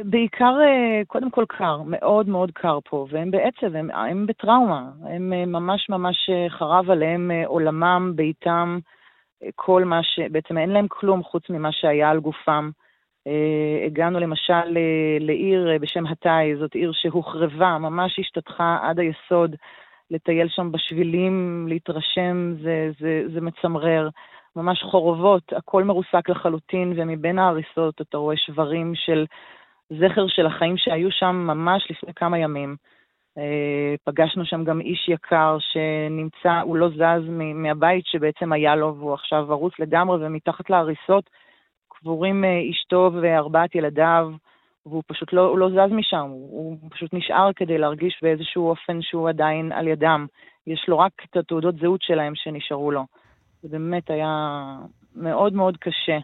בעיקר, 0.03 0.55
אה, 0.61 1.01
קודם 1.07 1.31
כל 1.31 1.45
קר, 1.47 1.81
מאוד 1.85 2.29
מאוד 2.29 2.51
קר 2.51 2.79
פה, 2.89 3.07
והם 3.09 3.31
בעצב, 3.31 3.75
הם, 3.75 3.91
הם 3.91 4.25
בטראומה. 4.25 4.89
הם 5.03 5.33
אה, 5.33 5.45
ממש 5.45 5.89
ממש 5.89 6.29
חרב 6.49 6.89
עליהם 6.89 7.31
עולמם, 7.45 8.11
ביתם, 8.15 8.79
כל 9.55 9.83
מה 9.83 10.03
ש... 10.03 10.19
בעצם 10.31 10.57
אין 10.57 10.69
להם 10.69 10.87
כלום 10.87 11.23
חוץ 11.23 11.43
ממה 11.49 11.71
שהיה 11.71 12.09
על 12.09 12.19
גופם. 12.19 12.69
Uh, 13.27 13.85
הגענו 13.85 14.19
למשל 14.19 14.53
uh, 14.53 15.23
לעיר 15.23 15.67
uh, 15.75 15.79
בשם 15.81 16.05
התאי, 16.05 16.55
זאת 16.55 16.73
עיר 16.73 16.91
שהוחרבה, 16.93 17.77
ממש 17.77 18.19
השתטחה 18.19 18.77
עד 18.81 18.99
היסוד, 18.99 19.55
לטייל 20.11 20.47
שם 20.49 20.71
בשבילים, 20.71 21.65
להתרשם, 21.69 22.53
זה, 22.61 22.91
זה, 22.99 23.23
זה 23.33 23.41
מצמרר. 23.41 24.09
ממש 24.55 24.83
חורבות, 24.83 25.53
הכל 25.53 25.83
מרוסק 25.83 26.29
לחלוטין, 26.29 26.93
ומבין 26.95 27.39
ההריסות 27.39 28.01
אתה 28.01 28.17
רואה 28.17 28.37
שברים 28.37 28.93
של 28.95 29.25
זכר 29.89 30.27
של 30.27 30.45
החיים 30.45 30.77
שהיו 30.77 31.11
שם 31.11 31.35
ממש 31.35 31.87
לפני 31.89 32.13
כמה 32.13 32.37
ימים. 32.37 32.75
פגשנו 34.03 34.45
שם 34.45 34.63
גם 34.63 34.81
איש 34.81 35.09
יקר 35.09 35.57
שנמצא, 35.59 36.61
הוא 36.63 36.77
לא 36.77 36.89
זז 36.89 37.29
מהבית 37.55 38.05
שבעצם 38.05 38.51
היה 38.51 38.75
לו, 38.75 38.95
והוא 38.95 39.13
עכשיו 39.13 39.53
הרוס 39.53 39.73
לגמרי, 39.79 40.25
ומתחת 40.25 40.69
להריסות 40.69 41.29
קבורים 42.05 42.43
אה, 42.43 42.69
אשתו 42.71 43.11
וארבעת 43.21 43.75
ילדיו, 43.75 44.31
והוא 44.85 45.03
פשוט 45.07 45.33
לא, 45.33 45.57
לא 45.57 45.69
זז 45.69 45.91
משם, 45.91 46.27
הוא, 46.29 46.77
פשוט 46.89 47.13
נשאר 47.13 47.53
כדי 47.55 47.77
להרגיש 47.77 48.19
באיזשהו 48.21 48.69
אופן 48.69 49.01
שהוא 49.01 49.29
עדיין 49.29 49.71
על 49.71 49.87
ידם. 49.87 50.25
יש 50.67 50.85
לו 50.87 50.99
רק 50.99 51.11
את 51.29 51.37
התעודות 51.37 51.75
זהות 51.75 52.01
שלהם 52.01 52.33
שנשארו 52.35 52.91
לו. 52.91 53.05
זה 53.61 53.69
באמת 53.69 54.09
היה 54.09 54.29
מאוד 55.15 55.53
מאוד 55.53 55.77
קשה. 55.77 56.17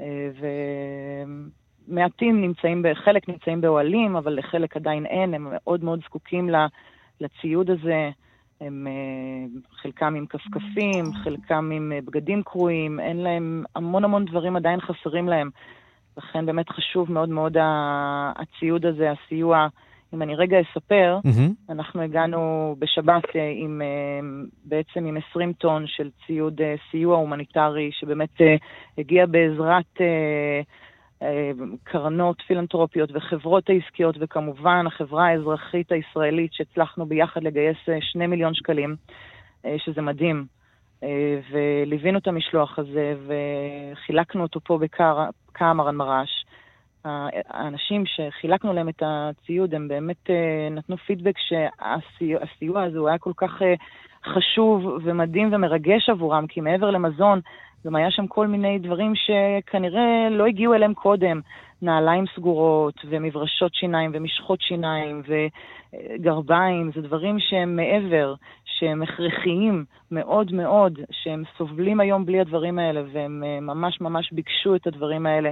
אה, 0.00 0.28
ומעטים 1.88 2.40
נמצאים, 2.40 2.82
חלק 2.94 3.28
נמצאים 3.28 3.60
באוהלים, 3.60 4.16
אבל 4.16 4.38
לחלק 4.38 4.76
עדיין 4.76 5.06
אין, 5.06 5.34
הם 5.34 5.46
מאוד 5.50 5.84
מאוד 5.84 6.00
זקוקים 6.04 6.50
לציוד 7.20 7.70
הזה. 7.70 8.10
הם 8.60 8.86
אה, 8.86 9.60
חלקם 9.82 10.14
עם 10.14 10.26
כפכפים, 10.26 11.04
חלקם 11.24 11.70
עם 11.74 11.92
אה, 11.92 11.98
בגדים 12.04 12.42
קרועים, 12.42 13.00
אין 13.00 13.16
להם, 13.16 13.64
המון 13.74 14.04
המון 14.04 14.24
דברים 14.24 14.56
עדיין 14.56 14.80
חסרים 14.80 15.28
להם. 15.28 15.50
לכן 16.16 16.46
באמת 16.46 16.68
חשוב 16.68 17.12
מאוד 17.12 17.28
מאוד 17.28 17.56
הציוד 18.36 18.86
הזה, 18.86 19.10
הסיוע. 19.10 19.68
אם 20.14 20.22
אני 20.22 20.34
רגע 20.34 20.56
אספר, 20.60 21.18
mm-hmm. 21.26 21.72
אנחנו 21.72 22.02
הגענו 22.02 22.74
בשבת 22.78 23.36
אה, 23.36 23.52
עם, 23.56 23.82
בעצם 24.64 25.06
עם 25.06 25.16
20 25.30 25.52
טון 25.52 25.84
של 25.86 26.10
ציוד 26.26 26.60
סיוע 26.90 27.16
הומניטרי, 27.16 27.90
שבאמת 27.92 28.40
הגיע 28.98 29.26
בעזרת 29.26 30.00
קרנות 31.84 32.42
פילנטרופיות 32.46 33.10
וחברות 33.12 33.70
העסקיות, 33.70 34.16
וכמובן 34.20 34.86
החברה 34.86 35.26
האזרחית 35.26 35.92
הישראלית 35.92 36.52
שהצלחנו 36.52 37.06
ביחד 37.06 37.42
לגייס 37.42 37.76
אה, 37.88 37.98
שני 38.00 38.26
מיליון 38.26 38.54
שקלים, 38.54 38.96
אה, 39.64 39.76
שזה 39.78 40.02
מדהים. 40.02 40.46
אה, 41.02 41.40
וליווינו 41.50 42.18
את 42.18 42.26
המשלוח 42.28 42.78
הזה 42.78 43.14
וחילקנו 43.26 44.42
אותו 44.42 44.60
פה 44.60 44.78
בקאמרן 44.78 45.96
מרש. 45.96 46.44
האנשים 47.04 48.04
שחילקנו 48.06 48.72
להם 48.72 48.88
את 48.88 49.02
הציוד, 49.06 49.74
הם 49.74 49.88
באמת 49.88 50.30
נתנו 50.70 50.96
פידבק 50.96 51.34
שהסיוע 51.38 52.82
הזה 52.82 52.98
הוא 52.98 53.08
היה 53.08 53.18
כל 53.18 53.32
כך 53.36 53.62
חשוב 54.24 54.98
ומדהים 55.04 55.48
ומרגש 55.52 56.08
עבורם, 56.08 56.46
כי 56.46 56.60
מעבר 56.60 56.90
למזון, 56.90 57.40
גם 57.86 57.96
היה 57.96 58.10
שם 58.10 58.26
כל 58.26 58.46
מיני 58.46 58.78
דברים 58.78 59.12
שכנראה 59.14 60.28
לא 60.30 60.46
הגיעו 60.46 60.74
אליהם 60.74 60.94
קודם. 60.94 61.40
נעליים 61.82 62.24
סגורות, 62.36 62.94
ומברשות 63.08 63.74
שיניים, 63.74 64.10
ומשחות 64.14 64.60
שיניים, 64.60 65.22
וגרביים, 65.28 66.90
זה 66.94 67.00
דברים 67.00 67.36
שהם 67.38 67.76
מעבר, 67.76 68.34
שהם 68.64 69.02
הכרחיים 69.02 69.84
מאוד 70.10 70.52
מאוד, 70.52 70.98
שהם 71.10 71.42
סובלים 71.58 72.00
היום 72.00 72.26
בלי 72.26 72.40
הדברים 72.40 72.78
האלה, 72.78 73.02
והם 73.12 73.44
אה, 73.46 73.60
ממש 73.60 74.00
ממש 74.00 74.32
ביקשו 74.32 74.74
את 74.74 74.86
הדברים 74.86 75.26
האלה. 75.26 75.50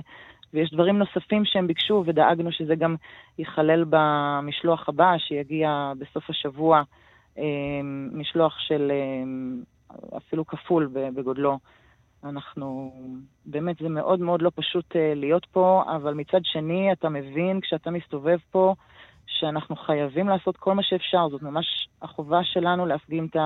ויש 0.55 0.73
דברים 0.73 0.99
נוספים 0.99 1.45
שהם 1.45 1.67
ביקשו, 1.67 2.03
ודאגנו 2.07 2.53
שזה 2.53 2.75
גם 2.75 2.97
ייכלל 3.39 3.85
במשלוח 3.91 4.89
הבא, 4.89 5.19
שיגיע 5.19 5.93
בסוף 5.99 6.31
השבוע, 6.31 6.83
אה, 7.39 7.45
משלוח 8.13 8.59
של 8.59 8.93
אה, 8.95 10.17
אפילו 10.17 10.47
כפול 10.47 10.91
בגודלו. 10.93 11.59
אנחנו, 12.25 12.93
באמת 13.47 13.77
זה 13.79 13.89
מאוד 13.89 14.21
מאוד 14.21 14.43
לא 14.43 14.51
פשוט 14.55 14.93
uh, 14.93 14.99
להיות 15.15 15.47
פה, 15.53 15.83
אבל 15.97 16.15
מצד 16.15 16.41
שני 16.43 16.93
אתה 16.93 17.09
מבין 17.09 17.61
כשאתה 17.61 17.91
מסתובב 17.91 18.39
פה 18.51 18.75
שאנחנו 19.27 19.77
חייבים 19.77 20.29
לעשות 20.29 20.57
כל 20.57 20.75
מה 20.75 20.83
שאפשר, 20.83 21.29
זאת 21.29 21.43
ממש 21.43 21.89
החובה 22.03 22.45
שלנו 22.45 22.87
להפגין 22.87 23.27
את 23.31 23.37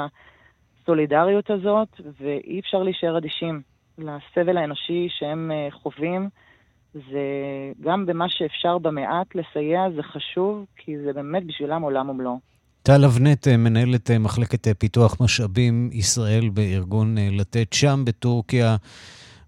הסולידריות 0.81 1.51
הזאת, 1.51 1.89
ואי 2.21 2.61
אפשר 2.61 2.83
להישאר 2.83 3.19
אדישים 3.19 3.63
לסבל 3.99 4.57
האנושי 4.57 5.09
שהם 5.11 5.51
uh, 5.51 5.75
חווים. 5.75 6.29
זה 6.95 7.23
גם 7.81 8.07
במה 8.07 8.29
שאפשר 8.29 8.79
במעט 8.79 9.35
לסייע, 9.35 9.91
זה 9.91 10.03
חשוב, 10.03 10.67
כי 10.77 10.99
זה 10.99 11.13
באמת 11.13 11.47
בשבילם 11.47 11.83
עולם 11.83 12.09
ומלואו. 12.09 12.52
טל 12.83 13.05
אבנט, 13.05 13.49
אה, 13.49 13.57
מנהלת 13.57 14.11
אה, 14.11 14.19
מחלקת 14.19 14.69
אה, 14.69 14.75
פיתוח 14.75 15.17
משאבים 15.21 15.91
ישראל 15.93 16.49
בארגון 16.49 17.19
לתת 17.19 17.73
שם 17.73 18.03
בטורקיה, 18.07 18.77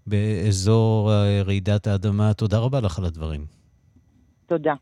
באזור 0.07 1.11
רעידת 1.45 1.87
האדמה. 1.87 2.33
תודה 2.33 2.57
רבה 2.57 2.79
לך 2.79 2.99
על 2.99 3.05
הדברים. 3.05 3.45
תודה. 4.45 4.73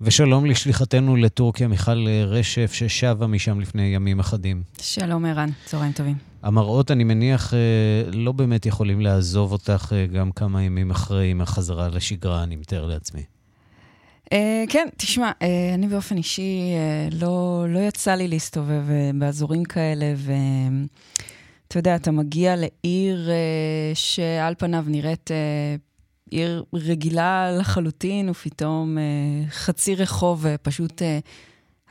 ושלום 0.00 0.46
לשליחתנו 0.46 1.16
לטורקיה, 1.16 1.68
מיכל 1.68 2.08
רשף, 2.26 2.72
ששבה 2.72 3.26
משם 3.26 3.60
לפני 3.60 3.82
ימים 3.82 4.20
אחדים. 4.20 4.62
שלום 4.80 5.24
ערן, 5.24 5.48
צהריים 5.64 5.92
טובים. 5.92 6.16
המראות, 6.42 6.90
אני 6.90 7.04
מניח, 7.04 7.54
לא 8.12 8.32
באמת 8.32 8.66
יכולים 8.66 9.00
לעזוב 9.00 9.52
אותך 9.52 9.92
גם 10.12 10.32
כמה 10.32 10.62
ימים 10.62 10.90
אחרי 10.90 11.30
עם 11.30 11.40
החזרה 11.40 11.88
לשגרה, 11.88 12.42
אני 12.42 12.56
מתאר 12.56 12.86
לעצמי. 12.86 13.37
Uh, 14.28 14.30
כן, 14.68 14.88
תשמע, 14.96 15.30
uh, 15.30 15.44
אני 15.74 15.86
באופן 15.88 16.16
אישי, 16.16 16.72
uh, 17.10 17.14
לא, 17.14 17.64
לא 17.68 17.78
יצא 17.78 18.14
לי 18.14 18.28
להסתובב 18.28 18.84
באזורים 19.14 19.64
כאלה, 19.64 20.14
ואתה 20.16 21.78
יודע, 21.78 21.96
אתה 21.96 22.10
מגיע 22.10 22.54
לעיר 22.56 23.28
uh, 23.28 23.94
שעל 23.94 24.54
פניו 24.58 24.84
נראית 24.86 25.30
uh, 25.30 25.80
עיר 26.30 26.64
רגילה 26.74 27.50
לחלוטין, 27.58 28.28
ופתאום 28.28 28.98
uh, 28.98 29.50
חצי 29.50 29.94
רחוב 29.94 30.46
uh, 30.46 30.48
פשוט 30.62 31.02
uh, 31.02 31.04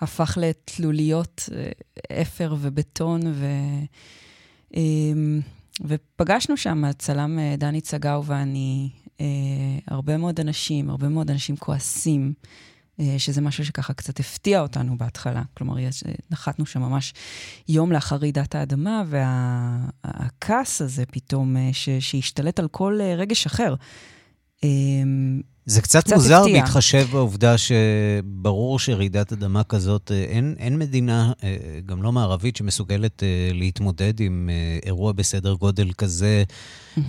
הפך 0.02 0.38
לתלוליות 0.42 1.50
uh, 1.50 2.14
אפר 2.22 2.56
ובטון, 2.60 3.22
ו... 3.26 3.46
Uh, 4.74 4.78
ופגשנו 5.82 6.58
שם, 6.58 6.86
הצלם 6.86 7.40
דני 7.58 7.82
צגאו 7.82 8.26
ואני, 8.26 8.90
אה, 9.22 9.26
הרבה 9.88 10.18
מאוד 10.18 10.40
אנשים, 10.40 10.90
הרבה 10.90 11.10
מאוד 11.10 11.32
אנשים 11.32 11.58
כועסים, 11.58 12.34
אה, 13.00 13.16
שזה 13.18 13.42
משהו 13.42 13.66
שככה 13.66 13.94
קצת 13.94 14.20
הפתיע 14.20 14.62
אותנו 14.62 14.98
בהתחלה. 14.98 15.42
כלומר, 15.58 15.80
יש, 15.80 16.04
נחתנו 16.32 16.66
שם 16.66 16.82
ממש 16.82 17.14
יום 17.70 17.92
לאחר 17.92 18.16
רעידת 18.16 18.56
האדמה, 18.56 19.04
והכעס 19.08 20.82
הזה 20.82 21.06
פתאום, 21.06 21.58
אה, 21.58 21.70
ש, 21.74 21.90
שהשתלט 21.90 22.60
על 22.60 22.68
כל 22.68 23.02
אה, 23.02 23.16
רגש 23.16 23.46
אחר. 23.46 23.76
אה, 24.64 24.70
זה 25.68 25.82
קצת, 25.82 26.04
קצת 26.04 26.14
מוזר 26.14 26.42
הפתיע. 26.42 26.62
בהתחשב 26.62 27.08
בעובדה 27.12 27.56
שברור 27.58 28.80
שרעידת 28.80 29.34
אדמה 29.34 29.64
כזאת, 29.64 30.12
אה, 30.12 30.24
אין, 30.24 30.56
אין 30.60 30.80
מדינה, 30.80 31.32
אה, 31.44 31.56
גם 31.86 32.04
לא 32.04 32.12
מערבית, 32.12 32.56
שמסוגלת 32.56 33.24
אה, 33.24 33.50
להתמודד 33.54 34.20
עם 34.20 34.50
אירוע 34.86 35.12
בסדר 35.12 35.54
גודל 35.54 35.92
כזה 35.98 36.44
mm-hmm. 36.98 37.02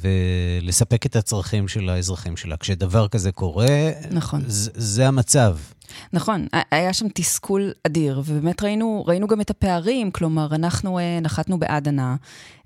ולספק 0.00 1.06
את 1.06 1.16
הצרכים 1.16 1.68
של 1.68 1.88
האזרחים 1.88 2.36
שלה. 2.36 2.56
כשדבר 2.56 3.08
כזה 3.08 3.32
קורה, 3.32 3.90
נכון. 4.10 4.42
זה, 4.46 4.70
זה 4.74 5.08
המצב. 5.08 5.56
נכון, 6.12 6.46
היה 6.70 6.92
שם 6.92 7.06
תסכול 7.14 7.72
אדיר, 7.86 8.22
ובאמת 8.24 8.62
ראינו, 8.62 9.04
ראינו 9.06 9.26
גם 9.26 9.40
את 9.40 9.50
הפערים, 9.50 10.10
כלומר, 10.10 10.54
אנחנו 10.54 10.98
נחתנו 11.22 11.58
באדנה, 11.58 12.16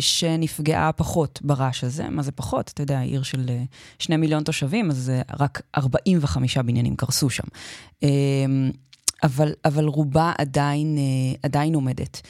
שנפגעה 0.00 0.92
פחות 0.92 1.40
ברעש 1.44 1.84
הזה. 1.84 2.08
מה 2.08 2.22
זה 2.22 2.32
פחות? 2.32 2.70
אתה 2.74 2.82
יודע, 2.82 3.00
עיר 3.00 3.22
של 3.22 3.44
אה, 3.48 3.62
שני 3.98 4.16
מיליון 4.16 4.42
תושבים, 4.42 4.90
אז 4.90 5.12
רק 5.40 5.62
45 5.76 6.58
בניינים 6.58 6.96
קרסו 6.96 7.30
שם. 7.30 7.44
אה, 8.02 8.08
אבל, 9.22 9.52
אבל 9.64 9.84
רובה 9.84 10.32
עדיין, 10.38 10.98
עדיין 11.42 11.74
עומדת. 11.74 12.20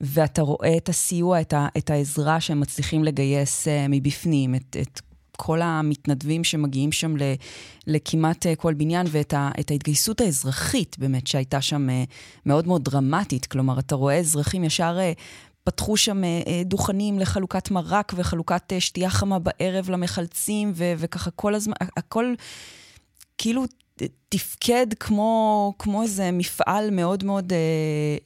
ואתה 0.00 0.42
רואה 0.42 0.76
את 0.76 0.88
הסיוע, 0.88 1.40
את, 1.40 1.52
ה, 1.52 1.68
את 1.78 1.90
העזרה 1.90 2.40
שהם 2.40 2.60
מצליחים 2.60 3.04
לגייס 3.04 3.68
מבפנים, 3.88 4.54
את, 4.54 4.76
את 4.80 5.00
כל 5.36 5.62
המתנדבים 5.62 6.44
שמגיעים 6.44 6.92
שם 6.92 7.14
לכמעט 7.86 8.46
כל 8.58 8.74
בניין, 8.74 9.06
ואת 9.10 9.34
ה, 9.34 9.50
ההתגייסות 9.70 10.20
האזרחית 10.20 10.96
באמת, 10.98 11.26
שהייתה 11.26 11.60
שם 11.60 11.88
מאוד 12.46 12.66
מאוד 12.66 12.84
דרמטית. 12.84 13.46
כלומר, 13.46 13.78
אתה 13.78 13.94
רואה 13.94 14.18
אזרחים 14.18 14.64
ישר 14.64 14.98
פתחו 15.68 15.96
שם 15.96 16.24
אה, 16.24 16.40
אה, 16.46 16.62
דוכנים 16.64 17.18
לחלוקת 17.18 17.70
מרק 17.70 18.12
וחלוקת 18.16 18.72
אה, 18.72 18.80
שתייה 18.80 19.10
חמה 19.10 19.38
בערב 19.38 19.90
למחלצים, 19.90 20.72
ו- 20.74 20.92
וככה 20.98 21.30
כל 21.30 21.54
הזמן, 21.54 21.74
הכל 21.96 22.34
כאילו 23.38 23.64
תפקד 24.28 24.86
כמו, 25.00 25.74
כמו 25.78 26.02
איזה 26.02 26.30
מפעל 26.30 26.90
מאוד 26.90 27.24
מאוד 27.24 27.52
אה, 27.52 27.58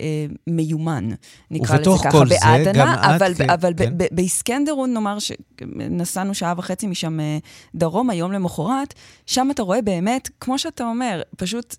אה, 0.01 0.27
מיומן, 0.47 1.09
נקרא 1.51 1.77
לזה 1.77 1.91
ככה, 2.05 2.25
באדנה, 2.25 2.73
גם 2.73 2.89
אבל, 2.89 3.33
את... 3.33 3.41
אבל 3.41 3.73
כן. 3.77 3.95
באיסקנדרון, 4.13 4.93
נאמר 4.95 5.19
שנסענו 5.19 6.35
שעה 6.35 6.55
וחצי 6.57 6.87
משם 6.87 7.21
אה, 7.21 7.39
דרום, 7.75 8.11
היום 8.11 8.33
למחרת, 8.33 8.95
שם 9.27 9.49
אתה 9.51 9.63
רואה 9.63 9.83
באמת, 9.83 10.29
כמו 10.41 10.59
שאתה 10.59 10.85
אומר, 10.85 11.23
פשוט 11.37 11.77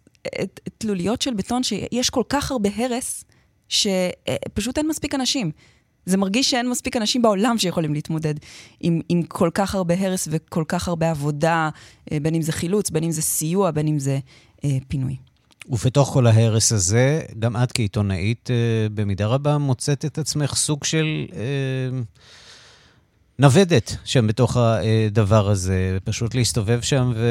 תלוליות 0.78 1.22
של 1.22 1.34
בטון, 1.34 1.64
שיש 1.64 2.10
כל 2.10 2.24
כך 2.30 2.52
הרבה 2.52 2.70
הרס, 2.76 3.24
שפשוט 3.70 4.78
אין 4.78 4.88
מספיק 4.88 5.16
אנשים. 5.16 5.52
זה 6.06 6.18
מרגיש 6.18 6.52
שאין 6.52 6.70
מספיק 6.70 6.98
אנשים 6.98 7.22
בעולם 7.22 7.58
שיכולים 7.58 7.94
להתמודד 7.94 8.34
עם, 8.80 9.02
עם 9.10 9.24
כל 9.24 9.50
כך 9.54 9.76
הרבה 9.76 9.94
הרס 10.00 10.28
וכל 10.32 10.64
כך 10.68 10.88
הרבה 10.88 11.12
עבודה, 11.12 11.70
אה, 12.12 12.18
בין 12.20 12.36
אם 12.36 12.42
זה 12.42 12.52
חילוץ, 12.52 12.90
בין 12.90 13.04
אם 13.04 13.12
זה 13.12 13.22
סיוע, 13.22 13.72
בין 13.72 13.88
אם 13.88 14.00
זה 14.00 14.20
אה, 14.64 14.78
פינוי. 14.88 15.16
ובתוך 15.70 16.10
כל 16.10 16.28
ההרס 16.28 16.72
הזה, 16.72 17.22
גם 17.40 17.58
את 17.58 17.72
כעיתונאית, 17.72 18.50
אה, 18.52 18.90
במידה 18.94 19.28
רבה 19.28 19.58
מוצאת 19.58 20.06
את 20.06 20.18
עצמך 20.18 20.56
סוג 20.56 20.84
של... 20.84 21.26
אה, 21.34 22.00
נוודת 23.44 23.98
שם 24.06 24.28
בתוך 24.28 24.58
הדבר 24.58 25.50
הזה, 25.50 25.98
פשוט 26.04 26.36
להסתובב 26.36 26.82
שם 26.82 27.12
ו... 27.16 27.26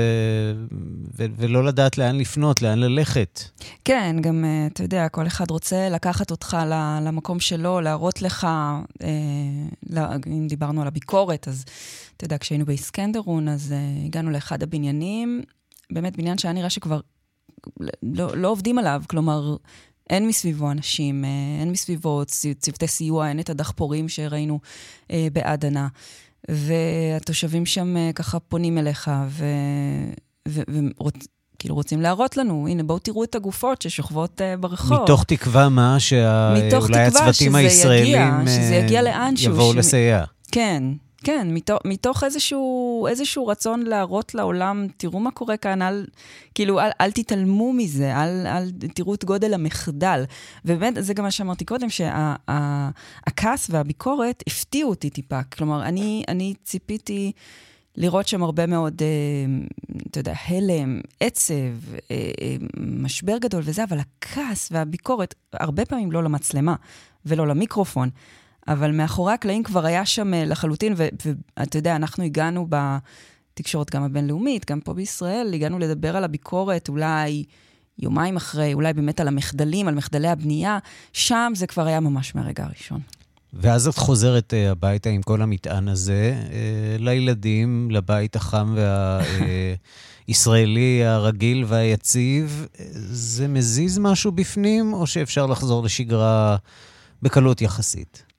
ו... 1.16 1.25
ולא 1.37 1.64
לדעת 1.64 1.98
לאן 1.98 2.16
לפנות, 2.18 2.62
לאן 2.62 2.79
ללכת. 2.79 3.40
כן, 3.85 4.16
גם, 4.20 4.44
אה, 4.44 4.66
אתה 4.66 4.83
יודע, 4.83 5.09
כל 5.09 5.27
אחד 5.27 5.51
רוצה 5.51 5.88
לקחת 5.88 6.31
אותך 6.31 6.57
למקום 7.03 7.40
שלו, 7.40 7.81
להראות 7.81 8.22
לך, 8.22 8.46
אה, 9.03 10.16
אם 10.27 10.46
דיברנו 10.48 10.81
על 10.81 10.87
הביקורת, 10.87 11.48
אז 11.48 11.64
אתה 12.16 12.25
יודע, 12.25 12.38
כשהיינו 12.38 12.66
באיסקנדרון, 12.66 13.48
אז 13.48 13.72
אה, 13.72 14.07
הגענו 14.07 14.31
לאחד 14.31 14.62
הבניינים, 14.62 15.42
באמת 15.90 16.16
בניין 16.16 16.38
שהיה 16.38 16.55
נראה 16.55 16.70
שכבר 16.70 17.01
לא, 18.03 18.37
לא 18.37 18.48
עובדים 18.48 18.79
עליו, 18.79 19.03
כלומר, 19.07 19.57
אין 20.12 20.27
מסביבו 20.27 20.70
אנשים, 20.70 21.25
אה, 21.25 21.61
אין 21.61 21.70
מסביבו 21.70 22.22
צוותי 22.59 22.87
סיוע, 22.87 23.29
אין 23.29 23.40
את 23.40 23.51
הדחפורים 23.51 24.09
שראינו 24.09 24.61
אה, 25.11 25.27
באדנה. 25.33 25.88
והתושבים 26.48 27.66
שם 27.66 27.96
אה, 27.96 28.11
ככה 28.14 28.40
פונים 28.40 28.79
אליך, 28.79 29.11
ו... 29.29 29.44
ו... 30.48 30.61
ורוצ... 30.98 31.14
כאילו 31.59 31.75
רוצים 31.75 32.01
להראות 32.01 32.37
לנו, 32.37 32.66
הנה 32.68 32.83
בואו 32.83 32.98
תראו 32.98 33.25
את 33.25 33.35
הגופות 33.35 33.83
ששוכבות 33.83 34.40
uh, 34.40 34.61
ברחוב. 34.61 35.03
מתוך 35.03 35.25
תקווה 35.25 35.68
מה? 35.68 36.01
שאולי 36.01 36.98
הצוותים 36.98 37.55
הישראלים 37.55 38.07
יגיע, 38.07 38.31
שזה 38.46 38.75
יגיע 38.75 39.03
לאנשהו. 39.03 39.53
יבואו 39.53 39.72
ש... 39.72 39.77
לסייע. 39.77 40.25
כן, 40.53 40.83
כן, 41.23 41.55
מתוך, 41.55 41.79
מתוך 41.85 42.25
איזשהו, 42.25 43.07
איזשהו 43.11 43.47
רצון 43.47 43.83
להראות 43.83 44.35
לעולם, 44.35 44.87
תראו 44.97 45.21
מה 45.21 45.31
קורה 45.31 45.57
כאן, 45.57 45.83
אל, 45.83 46.07
כאילו, 46.55 46.81
אל, 46.81 46.91
אל 47.01 47.11
תתעלמו 47.11 47.73
מזה, 47.73 48.17
אל, 48.17 48.47
אל 48.47 48.71
תראו 48.95 49.15
את 49.15 49.25
גודל 49.25 49.55
המחדל. 49.55 50.25
ובאמת, 50.65 50.95
זה 51.05 51.15
גם 51.15 51.25
מה 51.25 51.31
שאמרתי 51.31 51.65
קודם, 51.65 51.91
שהכעס 51.91 53.67
שה, 53.67 53.73
והביקורת 53.73 54.43
הפתיעו 54.47 54.91
אותי 54.91 55.11
טיפה. 55.11 55.43
כלומר, 55.43 55.83
אני, 55.83 56.25
אני 56.29 56.55
ציפיתי... 56.65 57.33
לראות 57.97 58.29
שם 58.29 58.43
הרבה 58.43 58.67
מאוד, 58.67 59.03
אה, 59.03 59.09
אתה 60.11 60.21
יודע, 60.21 60.35
הלם, 60.47 61.01
עצב, 61.21 61.55
אה, 61.55 62.01
אה, 62.11 62.57
משבר 62.81 63.39
גדול 63.39 63.63
וזה, 63.65 63.85
אבל 63.85 63.99
הכעס 63.99 64.69
והביקורת, 64.73 65.35
הרבה 65.53 65.85
פעמים 65.85 66.13
לא 66.13 66.23
למצלמה 66.23 66.75
ולא 67.27 67.47
למיקרופון, 67.47 68.11
אבל 68.68 68.92
מאחורי 68.92 69.33
הקלעים 69.33 69.62
כבר 69.62 69.87
היה 69.87 70.07
שם 70.07 70.33
לחלוטין, 70.35 70.94
ואתה 70.96 71.79
יודע, 71.79 71.96
אנחנו 71.96 72.25
הגענו 72.25 72.66
בתקשורת 72.68 73.90
גם 73.90 74.03
הבינלאומית, 74.03 74.70
גם 74.70 74.81
פה 74.81 74.94
בישראל, 74.94 75.51
הגענו 75.55 75.79
לדבר 75.79 76.16
על 76.16 76.25
הביקורת 76.25 76.88
אולי 76.88 77.44
יומיים 77.98 78.37
אחרי, 78.37 78.75
אולי 78.75 78.92
באמת 78.92 79.20
על 79.20 79.29
המחדלים, 79.29 79.88
על 79.88 79.94
מחדלי 79.94 80.29
הבנייה, 80.29 80.79
שם 81.12 81.53
זה 81.55 81.66
כבר 81.66 81.87
היה 81.87 82.01
ממש 82.01 82.35
מהרגע 82.35 82.64
הראשון. 82.64 83.01
ואז 83.53 83.88
את 83.88 83.96
חוזרת 83.96 84.53
uh, 84.53 84.70
הביתה 84.70 85.11
עם 85.11 85.22
כל 85.22 85.42
המטען 85.42 85.88
הזה, 85.88 86.35
uh, 86.46 86.53
לילדים, 87.03 87.88
לבית 87.90 88.37
החם 88.37 88.77
והישראלי 90.29 91.05
הרגיל 91.05 91.64
והיציב. 91.68 92.66
זה 93.11 93.48
מזיז 93.48 93.98
משהו 93.98 94.33
בפנים, 94.33 94.92
או 94.92 95.07
שאפשר 95.07 95.46
לחזור 95.46 95.85
לשגרה 95.85 96.57
בקלות 97.22 97.62
יחסית? 97.62 98.32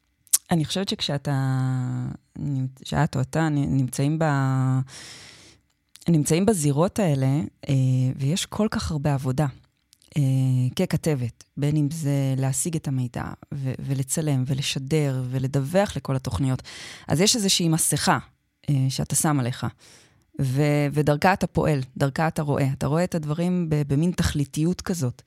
אני 0.51 0.65
חושבת 0.65 0.89
שכשאתה, 0.89 1.33
שאת 2.83 3.15
או 3.15 3.21
אתה 3.21 3.49
נמצאים 3.49 4.19
ב... 4.19 4.23
נמצאים 6.09 6.45
בזירות 6.45 6.99
האלה, 6.99 7.27
אה, 7.69 7.73
ויש 8.15 8.45
כל 8.45 8.67
כך 8.71 8.91
הרבה 8.91 9.13
עבודה. 9.13 9.45
אה, 10.17 10.21
ככתבת, 10.75 11.43
בין 11.57 11.75
אם 11.75 11.87
זה 11.91 12.33
להשיג 12.37 12.75
את 12.75 12.87
המידע 12.87 13.23
ו- 13.53 13.73
ולצלם 13.79 14.43
ולשדר 14.47 15.23
ולדווח 15.29 15.97
לכל 15.97 16.15
התוכניות. 16.15 16.61
אז 17.07 17.21
יש 17.21 17.35
איזושהי 17.35 17.69
מסכה 17.69 18.17
אה, 18.69 18.85
שאתה 18.89 19.15
שם 19.15 19.39
עליך, 19.39 19.65
ו- 20.41 20.87
ודרכה 20.93 21.33
אתה 21.33 21.47
פועל, 21.47 21.79
דרכה 21.97 22.27
אתה 22.27 22.41
רואה. 22.41 22.67
אתה 22.73 22.87
רואה 22.87 23.03
את 23.03 23.15
הדברים 23.15 23.67
במין 23.69 24.11
תכליתיות 24.11 24.81
כזאת. 24.81 25.21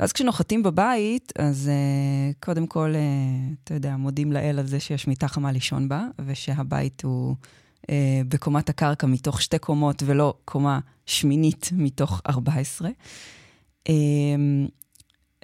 ואז 0.00 0.12
כשנוחתים 0.12 0.62
בבית, 0.62 1.32
אז 1.38 1.70
uh, 1.70 2.44
קודם 2.44 2.66
כל, 2.66 2.94
uh, 2.94 3.54
אתה 3.64 3.74
יודע, 3.74 3.96
מודים 3.96 4.32
לאל 4.32 4.58
על 4.58 4.66
זה 4.66 4.80
שיש 4.80 5.06
מיטה 5.06 5.28
חמה 5.28 5.52
לישון 5.52 5.88
בה, 5.88 6.06
ושהבית 6.26 7.02
הוא 7.04 7.36
uh, 7.82 7.86
בקומת 8.28 8.68
הקרקע 8.68 9.06
מתוך 9.06 9.42
שתי 9.42 9.58
קומות, 9.58 10.02
ולא 10.06 10.34
קומה 10.44 10.80
שמינית 11.06 11.70
מתוך 11.72 12.20
14. 12.28 12.90
אמ, 13.88 14.66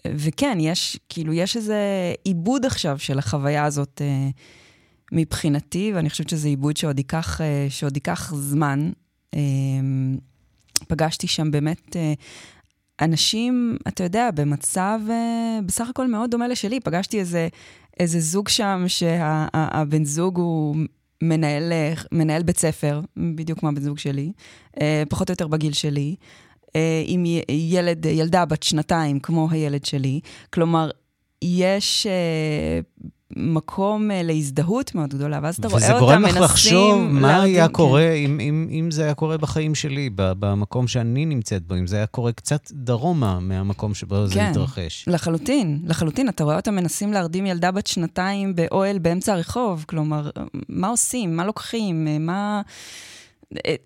וכן, 0.07 0.59
יש, 0.61 0.99
כאילו, 1.09 1.33
יש 1.33 1.57
איזה 1.57 1.79
עיבוד 2.25 2.67
עכשיו 2.67 2.99
של 2.99 3.19
החוויה 3.19 3.65
הזאת 3.65 4.03
אה, 4.05 4.29
מבחינתי, 5.13 5.93
ואני 5.95 6.11
חושבת 6.11 6.29
שזה 6.29 6.49
עיבוד 6.49 6.77
שעוד 6.77 6.99
ייקח, 6.99 7.41
אה, 7.41 7.67
שעוד 7.69 7.97
ייקח 7.97 8.35
זמן. 8.35 8.91
אמ, 9.35 10.19
פגשתי 10.89 11.27
שם 11.27 11.51
באמת 11.51 11.97
אה, 11.97 12.15
אנשים, 13.01 13.77
אתה 13.89 14.05
יודע, 14.05 14.31
במצב 14.35 15.01
בסך 15.67 15.89
הכל 15.89 16.07
מאוד 16.07 16.31
דומה 16.31 16.49
לשלי. 16.49 16.81
פגשתי 16.81 17.21
איזה, 17.21 17.49
איזה 18.01 18.21
זוג 18.21 18.49
שם 18.49 18.85
שהבן 18.87 20.05
שה, 20.05 20.11
זוג 20.11 20.37
הוא 20.39 20.77
מנהל, 21.23 21.73
מנהל 22.13 22.43
בית 22.43 22.59
ספר, 22.59 23.01
בדיוק 23.17 23.59
כמו 23.59 23.69
הבן 23.69 23.81
זוג 23.81 23.99
שלי, 23.99 24.33
פחות 25.09 25.31
או 25.31 25.33
יותר 25.33 25.47
בגיל 25.47 25.73
שלי. 25.73 26.17
אה, 26.77 27.03
עם 27.07 27.25
ילד, 27.49 28.07
ילדה 28.07 28.45
בת 28.45 28.63
שנתיים, 28.63 29.21
כמו 29.21 29.49
הילד 29.51 29.85
שלי. 29.85 30.21
כלומר, 30.51 30.91
יש 31.43 32.07
אה, 32.07 32.81
מקום 33.37 34.11
אה, 34.11 34.23
להזדהות 34.23 34.95
מאוד 34.95 35.15
גדולה, 35.15 35.41
ואז 35.43 35.57
אתה 35.57 35.69
רואה 35.69 35.93
אותם 35.93 35.93
מנסים... 35.93 36.07
וזה 36.07 36.21
גורם 36.21 36.45
לך 36.45 36.51
לחשוב 36.51 37.03
מה 37.03 37.43
היה 37.43 37.69
קורה. 37.69 38.13
אם, 38.13 38.41
אם, 38.41 38.69
אם 38.71 38.91
זה 38.91 39.05
היה 39.05 39.15
קורה 39.15 39.39
בחיים 39.39 39.75
שלי, 39.75 40.11
במקום 40.15 40.89
שאני 40.89 41.25
נמצאת 41.25 41.67
בו, 41.67 41.75
אם 41.75 41.87
זה 41.87 41.97
היה 41.97 42.07
קורה 42.07 42.33
קצת 42.33 42.71
דרומה 42.73 43.41
מהמקום 43.41 43.95
שבו 43.95 44.15
כן, 44.15 44.27
זה 44.27 44.49
התרחש. 44.49 45.05
כן, 45.05 45.13
לחלוטין, 45.13 45.81
לחלוטין. 45.85 46.29
אתה 46.29 46.45
רואה 46.45 46.57
אותם 46.57 46.75
מנסים 46.75 47.13
להרדים 47.13 47.47
ילדה 47.47 47.71
בת 47.71 47.87
שנתיים 47.87 48.57
באוהל 48.57 48.99
באמצע 48.99 49.33
הרחוב, 49.33 49.85
כלומר, 49.89 50.31
מה 50.69 50.89
עושים? 50.89 51.37
מה 51.37 51.45
לוקחים? 51.45 52.27
מה... 52.27 52.63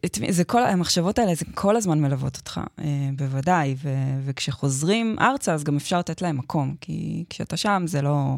את, 0.06 0.18
זה 0.28 0.44
כל, 0.44 0.62
המחשבות 0.62 1.18
האלה, 1.18 1.34
זה 1.34 1.44
כל 1.54 1.76
הזמן 1.76 2.00
מלוות 2.00 2.36
אותך, 2.36 2.60
אה, 2.80 2.84
בוודאי. 3.16 3.74
ו, 3.82 3.88
וכשחוזרים 4.24 5.16
ארצה, 5.20 5.54
אז 5.54 5.64
גם 5.64 5.76
אפשר 5.76 5.98
לתת 5.98 6.22
להם 6.22 6.38
מקום, 6.38 6.74
כי 6.80 7.24
כשאתה 7.30 7.56
שם, 7.56 7.82
זה 7.86 8.02
לא... 8.02 8.36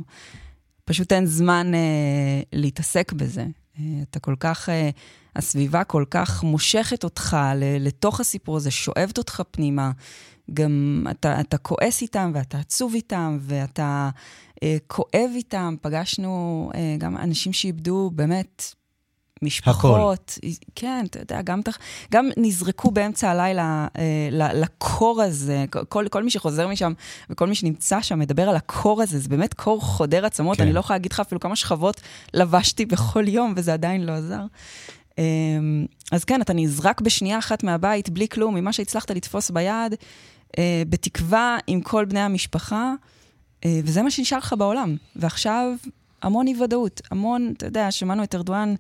פשוט 0.85 1.13
אין 1.13 1.27
זמן 1.27 1.75
אה, 1.75 2.41
להתעסק 2.53 3.13
בזה. 3.13 3.47
אה, 3.79 3.85
אתה 4.03 4.21
כל 4.21 4.35
כך... 4.41 4.69
אה, 4.69 4.91
הסביבה 5.37 5.85
כל 5.85 6.05
כך 6.11 6.43
מושכת 6.43 7.05
אותך 7.05 7.37
לתוך 7.81 8.21
הסיפור 8.21 8.57
הזה, 8.57 8.71
שואבת 8.71 9.19
אותך 9.19 9.43
פנימה. 9.51 9.91
גם 10.55 11.07
אתה, 11.11 11.41
אתה 11.41 11.59
כועס 11.59 12.03
איתם, 12.03 12.31
ואתה 12.35 12.59
עצוב 12.59 12.95
איתם, 12.95 13.39
ואתה 13.41 14.11
אה, 14.63 14.77
כואב 14.87 15.31
איתם. 15.35 15.75
פגשנו 15.83 16.71
אה, 16.75 16.97
גם 16.99 17.17
אנשים 17.17 17.53
שאיבדו 17.53 18.11
באמת 18.15 18.75
משפחות. 19.43 20.39
הכל. 20.41 20.49
כן, 20.75 21.05
אתה 21.11 21.19
יודע, 21.21 21.43
גם, 21.43 21.61
גם 22.13 22.29
נזרקו 22.37 22.91
באמצע 22.91 23.31
הלילה 23.31 23.87
אה, 23.99 24.29
לקור 24.55 25.23
הזה. 25.23 25.65
כל, 25.89 26.09
כל 26.11 26.23
מי 26.23 26.31
שחוזר 26.31 26.69
משם 26.69 26.93
וכל 27.31 27.47
מי 27.47 27.55
שנמצא 27.55 28.03
שם 28.03 28.19
מדבר 28.19 28.49
על 28.49 28.57
הקור 28.57 29.03
הזה, 29.03 29.19
זה 29.19 29.29
באמת 29.29 29.55
קור 29.55 29.81
חודר 29.81 30.27
עצמות. 30.27 30.57
כן. 30.57 30.63
אני 30.63 30.73
לא 30.73 30.81
יכולה 30.81 30.97
להגיד 30.97 31.13
לך 31.13 31.21
אפילו 31.21 31.41
כמה 31.41 31.57
שכבות 31.57 32.01
לבשתי 32.35 32.87
בכל 32.87 33.29
יום, 33.29 33.53
וזה 33.57 33.73
עדיין 33.73 34.07
לא 34.07 34.13
עזר. 34.13 34.43
אה, 35.19 35.25
אז 36.13 36.25
כן, 36.25 36.43
אתה 36.43 36.53
נזרק 36.53 37.01
בשנייה 37.01 37.39
אחת 37.39 37.63
מהבית, 37.65 38.09
בלי 38.09 38.29
כלום, 38.29 38.55
ממה 38.55 38.73
שהצלחת 38.73 39.11
לתפוס 39.11 39.51
ביד, 39.51 39.95
אה, 40.59 40.83
בתקווה 40.89 41.59
עם 41.67 41.81
כל 41.81 42.05
בני 42.05 42.21
המשפחה, 42.21 42.95
אה, 43.65 43.81
וזה 43.85 44.03
מה 44.03 44.11
שנשאר 44.11 44.39
לך 44.39 44.55
בעולם. 44.59 44.97
ועכשיו, 45.17 45.73
המון 46.23 46.47
אי-ודאות, 46.47 47.01
המון, 47.11 47.53
אתה 47.57 47.67
יודע, 47.67 47.91
שמענו 47.91 48.23
את 48.23 48.35
ארדואן 48.35 48.75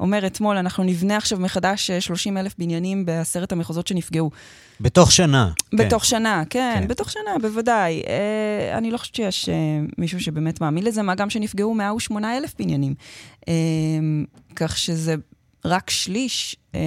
אומר 0.00 0.26
אתמול, 0.26 0.56
אנחנו 0.56 0.84
נבנה 0.84 1.16
עכשיו 1.16 1.38
מחדש 1.38 1.90
30 1.90 2.36
אה, 2.36 2.42
אלף 2.42 2.54
בניינים 2.58 3.06
בעשרת 3.06 3.52
המחוזות 3.52 3.86
שנפגעו. 3.86 4.30
בתוך 4.80 5.12
שנה. 5.12 5.50
כן. 5.70 5.76
בתוך 5.76 6.02
כן. 6.02 6.08
שנה, 6.08 6.42
כן, 6.50 6.76
כן, 6.80 6.88
בתוך 6.88 7.10
שנה, 7.10 7.38
בוודאי. 7.42 8.02
אה, 8.06 8.78
אני 8.78 8.90
לא 8.90 8.98
חושבת 8.98 9.14
שיש 9.14 9.48
אה, 9.48 9.54
מישהו 9.98 10.20
שבאמת 10.20 10.60
מאמין 10.60 10.84
לזה, 10.84 11.02
מה 11.02 11.14
גם 11.14 11.30
שנפגעו 11.30 11.74
108 11.74 12.36
אלף 12.36 12.54
בניינים. 12.58 12.94
אה, 13.48 13.54
כך 14.56 14.78
שזה 14.78 15.14
רק 15.64 15.90
שליש, 15.90 16.56
אה, 16.74 16.80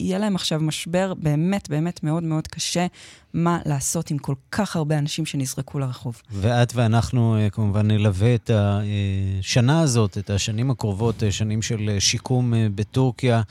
יהיה 0.00 0.18
להם 0.18 0.34
עכשיו 0.34 0.60
משבר 0.60 1.14
באמת 1.14 1.68
באמת 1.70 2.02
מאוד 2.02 2.22
מאוד 2.22 2.46
קשה, 2.46 2.86
מה 3.34 3.58
לעשות 3.66 4.10
עם 4.10 4.18
כל 4.18 4.34
כך 4.52 4.76
הרבה 4.76 4.98
אנשים 4.98 5.26
שנזרקו 5.26 5.78
לרחוב. 5.78 6.22
ואת 6.30 6.72
ואנחנו 6.74 7.36
אה, 7.36 7.50
כמובן 7.50 7.86
נלווה 7.90 8.34
את 8.34 8.50
השנה 8.54 9.80
הזאת, 9.80 10.18
את 10.18 10.30
השנים 10.30 10.70
הקרובות, 10.70 11.22
אה, 11.22 11.32
שנים 11.32 11.62
של 11.62 11.88
אה, 11.88 12.00
שיקום 12.00 12.54
אה, 12.54 12.66
בטורקיה. 12.74 13.42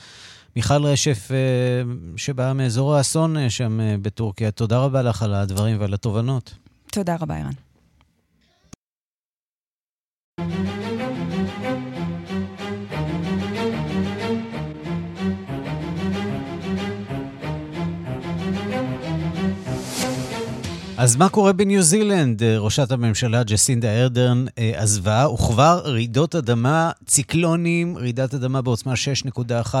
מיכל 0.56 0.84
רשף, 0.84 1.28
אה, 1.30 1.36
שבאה 2.16 2.52
מאזור 2.52 2.94
האסון 2.94 3.36
אה, 3.36 3.50
שם 3.50 3.80
אה, 3.80 3.96
בטורקיה, 4.02 4.50
תודה 4.50 4.78
רבה 4.78 5.02
לך 5.02 5.22
על 5.22 5.34
הדברים 5.34 5.80
ועל 5.80 5.94
התובנות. 5.94 6.54
תודה 6.92 7.16
רבה, 7.20 7.36
ערן. 7.36 7.52
אז 21.00 21.16
מה 21.16 21.28
קורה 21.28 21.52
בניו 21.52 21.82
זילנד? 21.82 22.42
אה, 22.42 22.58
ראשת 22.58 22.92
הממשלה 22.92 23.42
ג'סינדה 23.42 24.02
ארדרן 24.02 24.44
אה, 24.58 24.72
עזבה, 24.74 25.28
וכבר 25.34 25.80
רעידות 25.84 26.34
אדמה, 26.34 26.90
ציקלונים, 27.06 27.98
רעידת 27.98 28.34
אדמה 28.34 28.62
בעוצמה 28.62 28.92
6.1 29.34 29.74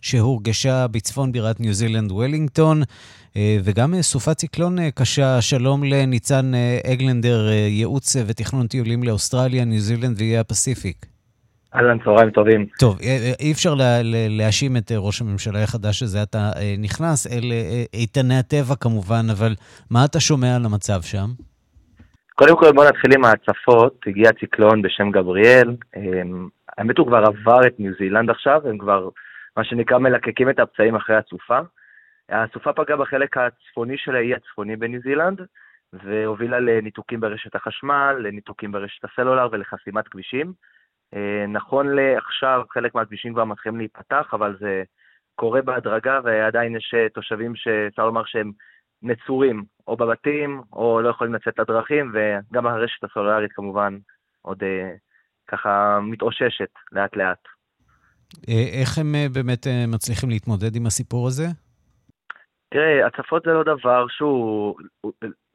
שהורגשה 0.00 0.86
בצפון 0.86 1.32
בירת 1.32 1.60
ניו 1.60 1.74
זילנד, 1.74 2.12
וולינגטון, 2.12 2.82
אה, 3.36 3.58
וגם 3.64 4.02
סופת 4.02 4.36
ציקלון 4.36 4.90
קשה. 4.90 5.42
שלום 5.42 5.84
לניצן 5.84 6.52
אגלנדר, 6.86 7.48
ייעוץ 7.50 8.16
ותכנון 8.26 8.66
טיולים 8.66 9.02
לאוסטרליה, 9.02 9.64
ניו 9.64 9.80
זילנד 9.80 10.18
ואיי 10.18 10.38
הפסיפיק. 10.38 11.13
אהלן, 11.74 11.98
צהריים 12.04 12.30
טובים. 12.30 12.66
טוב, 12.80 12.98
אה, 13.02 13.06
אה, 13.06 13.32
אי 13.40 13.52
אפשר 13.52 13.74
לה, 13.74 14.00
להאשים 14.38 14.76
את 14.76 14.92
אה, 14.92 14.96
ראש 14.98 15.20
הממשלה 15.20 15.62
החדש 15.62 15.98
שזה 16.00 16.22
אתה 16.22 16.50
נכנס, 16.78 17.26
אל 17.26 17.52
איתני 17.94 18.38
הטבע 18.38 18.74
כמובן, 18.80 19.24
אבל 19.32 19.52
מה 19.90 20.04
אתה 20.04 20.20
שומע 20.20 20.56
על 20.56 20.64
המצב 20.64 21.02
שם? 21.02 21.28
קודם 22.34 22.56
כל 22.56 22.72
בוא 22.72 22.84
נתחיל 22.84 23.12
עם 23.14 23.24
ההצפות, 23.24 24.00
הגיע 24.06 24.32
ציקלון 24.32 24.82
בשם 24.82 25.10
גבריאל, 25.10 25.76
האמת 26.78 26.98
הוא 26.98 27.06
כבר 27.06 27.24
עבר 27.26 27.66
את 27.66 27.74
ניו 27.78 27.92
זילנד 27.98 28.30
עכשיו, 28.30 28.60
הם 28.68 28.78
כבר, 28.78 29.08
מה 29.56 29.64
שנקרא, 29.64 29.98
מלקקים 29.98 30.50
את 30.50 30.58
הפצעים 30.58 30.94
אחרי 30.94 31.16
הסופה. 31.16 31.58
הסופה 32.28 32.72
פגעה 32.72 32.96
בחלק 32.96 33.36
הצפוני 33.36 33.94
של 33.98 34.16
האי 34.16 34.34
הצפוני 34.34 34.76
בניו 34.76 35.00
זילנד, 35.00 35.40
והובילה 35.92 36.60
לניתוקים 36.60 37.20
ברשת 37.20 37.54
החשמל, 37.54 38.16
לניתוקים 38.20 38.72
ברשת 38.72 39.04
הסלולר 39.04 39.48
ולחסימת 39.52 40.08
כבישים. 40.08 40.52
אה, 41.14 41.46
נכון 41.48 41.86
לעכשיו 41.96 42.62
חלק 42.70 42.94
מהכבישים 42.94 43.32
כבר 43.32 43.44
מתחילים 43.44 43.78
להיפתח, 43.78 44.26
אבל 44.32 44.56
זה 44.60 44.82
קורה 45.34 45.62
בהדרגה 45.62 46.20
ועדיין 46.24 46.76
יש 46.76 46.94
אה, 46.96 47.08
תושבים 47.08 47.56
שאפשר 47.56 48.06
לומר 48.06 48.22
שהם 48.26 48.52
נצורים, 49.02 49.64
או 49.86 49.96
בבתים, 49.96 50.62
או 50.72 51.00
לא 51.00 51.08
יכולים 51.08 51.34
לצאת 51.34 51.58
לדרכים, 51.58 52.12
וגם 52.14 52.66
הרשת 52.66 53.04
הסולארית 53.04 53.52
כמובן 53.52 53.98
עוד 54.42 54.62
אה, 54.62 54.90
ככה 55.48 55.98
מתאוששת 56.02 56.70
לאט 56.92 57.16
לאט. 57.16 57.38
איך 58.48 58.98
הם 58.98 59.14
באמת 59.32 59.66
מצליחים 59.88 60.30
להתמודד 60.30 60.76
עם 60.76 60.86
הסיפור 60.86 61.26
הזה? 61.26 61.46
תראה, 62.70 63.06
הצפות 63.06 63.42
זה 63.46 63.50
לא 63.50 63.62
דבר 63.62 64.06
שהוא, 64.08 64.74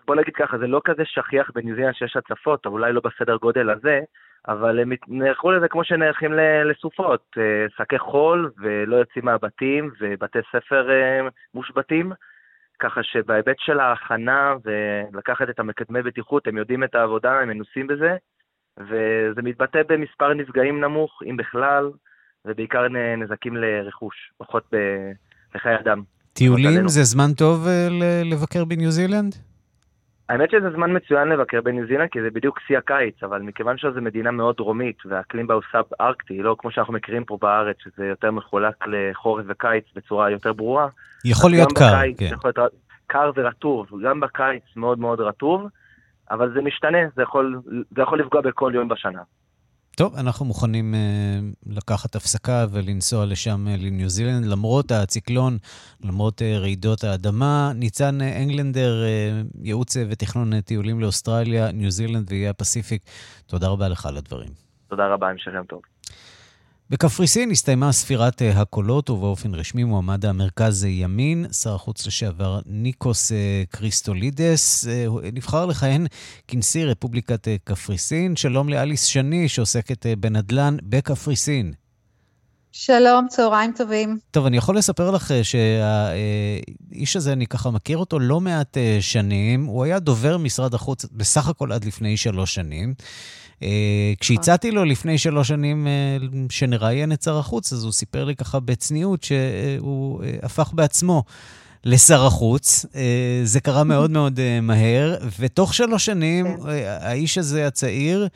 בוא 0.10 0.16
נגיד 0.16 0.34
ככה, 0.36 0.58
זה 0.58 0.68
לא 0.68 0.82
כזה 0.86 1.04
שכיח 1.06 1.52
בניו 1.56 1.76
זילנד 1.76 1.94
שיש 1.94 2.16
הצפות, 2.18 2.66
אולי 2.66 2.94
לא 2.94 3.02
בסדר 3.04 3.36
גודל 3.36 3.70
הזה, 3.70 4.00
אבל 4.48 4.80
הם 4.80 4.92
נערכו 5.08 5.52
לזה 5.52 5.68
כמו 5.68 5.84
שנערכים 5.84 6.34
לסופות, 6.66 7.26
אה, 7.38 7.66
שקי 7.78 8.00
חול 8.00 8.52
ולא 8.58 8.96
יוצאים 8.96 9.26
מהבתים 9.26 9.92
ובתי 10.00 10.40
ספר 10.52 10.90
אה, 10.92 11.28
מושבתים, 11.54 12.12
ככה 12.80 13.04
שבהיבט 13.04 13.56
של 13.60 13.80
ההכנה 13.80 14.54
ולקחת 14.66 15.50
את 15.50 15.60
המקדמי 15.60 16.02
בטיחות, 16.02 16.48
הם 16.48 16.58
יודעים 16.58 16.84
את 16.84 16.96
העבודה, 16.96 17.40
הם 17.40 17.50
מנוסים 17.50 17.88
בזה, 17.88 18.16
וזה 18.80 19.42
מתבטא 19.44 19.82
במספר 19.90 20.34
נפגעים 20.34 20.82
נמוך, 20.82 21.22
אם 21.30 21.38
בכלל, 21.38 21.90
ובעיקר 22.46 22.88
נזקים 23.18 23.58
לרכוש, 23.58 24.32
פחות 24.38 24.64
בחיי 25.54 25.80
אדם. 25.80 26.02
טיולים 26.34 26.88
זה 26.88 27.04
זמן 27.04 27.34
טוב 27.38 27.68
אה, 27.68 27.88
לבקר 28.24 28.66
בניו 28.66 28.92
זילנד? 28.92 29.49
האמת 30.30 30.52
שזה 30.52 30.72
זמן 30.72 30.96
מצוין 30.96 31.28
לבקר 31.28 31.62
בניו 31.62 31.88
זילנד, 31.88 32.10
כי 32.12 32.22
זה 32.22 32.30
בדיוק 32.32 32.60
שיא 32.60 32.78
הקיץ, 32.78 33.24
אבל 33.24 33.42
מכיוון 33.42 33.78
שזו 33.78 34.02
מדינה 34.02 34.32
מאוד 34.32 34.56
דרומית, 34.56 34.98
והאקלים 35.06 35.48
בה 35.48 35.54
הוא 35.54 35.64
סאב-ארקטי, 35.72 36.44
לא 36.44 36.56
כמו 36.60 36.72
שאנחנו 36.72 36.94
מכירים 36.94 37.26
פה 37.26 37.38
בארץ, 37.42 37.76
שזה 37.84 38.06
יותר 38.06 38.32
מחולק 38.32 38.76
לחורף 38.88 39.46
וקיץ 39.48 39.84
בצורה 39.96 40.30
יותר 40.30 40.54
ברורה. 40.54 40.88
יכול 41.26 41.52
להיות 41.52 41.72
קר, 41.72 41.96
בקיץ, 41.96 42.20
כן. 42.20 42.26
יכול 42.26 42.52
להיות 42.56 42.74
קר 43.08 43.32
ורטוב, 43.36 43.88
גם 44.04 44.20
בקיץ 44.20 44.64
מאוד 44.76 45.00
מאוד 45.00 45.20
רטוב, 45.20 45.68
אבל 46.32 46.54
זה 46.54 46.62
משתנה, 46.62 46.98
זה 47.16 47.22
יכול, 47.22 47.60
זה 47.96 48.02
יכול 48.02 48.20
לפגוע 48.20 48.42
בכל 48.42 48.72
יום 48.76 48.88
בשנה. 48.88 49.22
טוב, 50.00 50.16
אנחנו 50.16 50.46
מוכנים 50.46 50.94
uh, 50.94 51.76
לקחת 51.78 52.16
הפסקה 52.16 52.66
ולנסוע 52.72 53.26
לשם, 53.26 53.68
uh, 53.68 53.82
לניו 53.82 54.10
זילנד, 54.10 54.46
למרות 54.46 54.92
הציקלון, 54.92 55.58
למרות 56.04 56.42
uh, 56.42 56.60
רעידות 56.60 57.04
האדמה. 57.04 57.72
ניצן 57.76 58.22
אנגלנדר, 58.22 59.04
uh, 59.04 59.58
ייעוץ 59.64 59.98
uh, 59.98 60.00
ותכנון 60.10 60.54
uh, 60.54 60.62
טיולים 60.62 61.00
לאוסטרליה, 61.00 61.72
ניו 61.72 61.92
זילנד 61.92 62.28
ואיי 62.30 62.48
הפסיפיק, 62.48 63.02
תודה 63.48 63.68
רבה 63.68 63.88
לך 63.88 64.06
על 64.06 64.18
הדברים. 64.18 64.50
תודה 64.88 65.08
רבה, 65.08 65.30
המשך 65.30 65.52
יום 65.56 65.66
טוב. 65.66 65.82
בקפריסין 66.92 67.52
הסתיימה 67.52 67.92
ספירת 67.92 68.42
אה, 68.42 68.62
הקולות, 68.62 69.10
ובאופן 69.10 69.56
רשמי 69.56 69.84
מועמד 69.84 70.26
המרכז 70.26 70.84
ימין, 70.84 71.46
שר 71.52 71.76
החוץ 71.76 72.08
לשעבר 72.08 72.60
ניקוס 72.66 73.32
אה, 73.32 73.64
קריסטולידס, 73.70 74.88
אה, 74.88 75.06
נבחר 75.34 75.66
לכהן 75.66 76.08
כנשיא 76.48 76.86
רפובליקת 76.86 77.48
קפריסין. 77.64 78.36
שלום 78.36 78.70
לאליס 78.70 79.04
שני, 79.04 79.50
שעוסקת 79.50 80.06
בנדל"ן 80.20 80.78
בקפריסין. 80.84 81.74
שלום, 82.72 83.28
צהריים 83.30 83.72
טובים. 83.76 84.18
טוב, 84.32 84.46
אני 84.46 84.58
יכול 84.58 84.78
לספר 84.78 85.12
לך 85.12 85.34
שהאיש 85.44 87.16
הזה, 87.16 87.34
אני 87.34 87.48
ככה 87.48 87.72
מכיר 87.72 87.98
אותו 87.98 88.20
לא 88.20 88.42
מעט 88.42 88.78
שנים. 89.00 89.66
הוא 89.66 89.84
היה 89.84 90.00
דובר 90.00 90.38
משרד 90.38 90.74
החוץ 90.74 91.06
בסך 91.12 91.48
הכל 91.48 91.72
עד 91.72 91.86
לפני 91.86 92.18
שלוש 92.18 92.54
שנים. 92.54 92.94
אה, 93.64 94.14
כשהצעתי 94.20 94.72
לו 94.72 94.86
לפני 94.86 95.18
שלוש 95.18 95.48
שנים 95.48 95.88
אה, 95.88 96.18
שנראיין 96.50 97.12
את 97.12 97.22
שר 97.22 97.38
החוץ, 97.38 97.74
אז 97.74 97.84
הוא 97.84 97.92
סיפר 97.92 98.26
לי 98.26 98.36
ככה 98.36 98.60
בצניעות 98.60 99.24
שהוא 99.24 100.24
אה, 100.24 100.32
הפך 100.44 100.72
בעצמו. 100.74 101.24
לשר 101.84 102.26
החוץ. 102.26 102.86
זה 103.44 103.60
קרה 103.60 103.84
מאוד 103.94 104.12
מאוד 104.12 104.40
מהר, 104.62 105.18
ותוך 105.40 105.74
שלוש 105.74 106.06
שנים 106.06 106.46
כן. 106.58 106.70
האיש 107.02 107.38
הזה 107.38 107.68
הצעיר, 107.68 108.28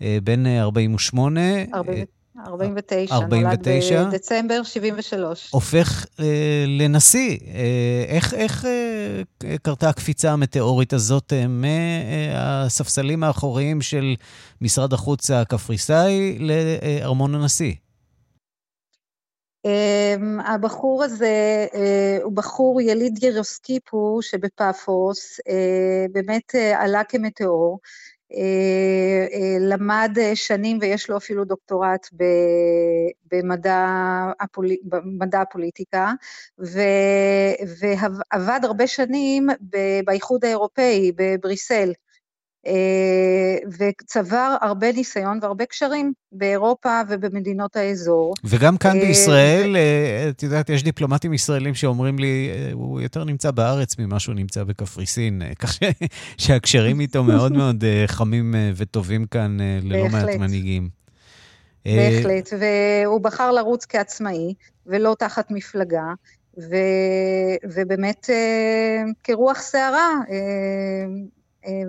בן 0.00 0.46
48, 0.46 1.40
49, 1.74 2.19
49, 2.46 3.14
נולד 3.26 3.68
בדצמבר 4.08 4.62
73. 4.62 5.50
הופך 5.50 6.06
אה, 6.20 6.64
לנשיא. 6.66 7.38
אה, 7.54 8.04
איך, 8.08 8.34
איך 8.34 8.64
אה, 8.64 9.22
קרתה 9.62 9.88
הקפיצה 9.88 10.32
המטאורית 10.32 10.92
הזאת 10.92 11.32
אה, 11.32 11.44
מהספסלים 11.48 13.24
האחוריים 13.24 13.82
של 13.82 14.14
משרד 14.60 14.92
החוץ 14.92 15.30
הקפריסאי 15.30 16.38
לארמון 16.38 17.34
הנשיא? 17.34 17.72
Um, 19.66 20.42
הבחור 20.46 21.04
הזה 21.04 21.66
uh, 21.72 21.76
הוא 22.22 22.32
בחור 22.32 22.80
יליד 22.80 23.18
גרוסקיפו 23.18 24.18
שבפאפוס, 24.22 25.40
uh, 25.40 26.12
באמת 26.12 26.54
uh, 26.54 26.58
עלה 26.58 27.04
כמטאור. 27.04 27.80
אה, 28.34 29.26
אה, 29.32 29.56
למד 29.60 30.16
שנים 30.34 30.78
ויש 30.80 31.10
לו 31.10 31.16
אפילו 31.16 31.44
דוקטורט 31.44 32.06
במדע, 33.32 33.86
הפולי, 34.40 34.76
במדע 34.82 35.40
הפוליטיקה, 35.40 36.12
ו, 36.58 36.80
ועבד 37.80 38.60
הרבה 38.62 38.86
שנים 38.86 39.48
באיחוד 40.04 40.44
האירופאי, 40.44 41.12
בבריסל. 41.16 41.92
אה, 42.66 43.56
וצבר 43.78 44.56
הרבה 44.60 44.92
ניסיון 44.92 45.38
והרבה 45.42 45.66
קשרים 45.66 46.12
באירופה 46.32 47.00
ובמדינות 47.08 47.76
האזור. 47.76 48.34
וגם 48.44 48.76
כאן 48.76 48.96
אה, 48.96 49.00
בישראל, 49.00 49.76
אה, 49.76 50.28
את 50.28 50.42
יודעת, 50.42 50.70
יש 50.70 50.82
דיפלומטים 50.82 51.34
ישראלים 51.34 51.74
שאומרים 51.74 52.18
לי, 52.18 52.50
הוא 52.72 53.00
יותר 53.00 53.24
נמצא 53.24 53.50
בארץ 53.50 53.98
ממה 53.98 54.18
שהוא 54.20 54.34
נמצא 54.34 54.64
בקפריסין, 54.64 55.42
כך 55.58 55.78
שהקשרים 56.42 57.00
איתו 57.00 57.24
מאוד 57.24 57.52
מאוד 57.52 57.84
חמים 58.06 58.54
וטובים 58.76 59.26
כאן 59.26 59.58
ללא 59.82 60.08
מעט 60.08 60.28
מנהיגים. 60.38 60.88
בהחלט, 61.84 62.48
והוא 62.58 63.20
בחר 63.20 63.50
לרוץ 63.50 63.86
כעצמאי 63.86 64.54
ולא 64.86 65.16
תחת 65.18 65.50
מפלגה. 65.50 66.12
ו, 66.58 66.76
ובאמת 67.64 68.30
כרוח 69.24 69.60
סערה, 69.60 70.10
אה, 70.30 71.06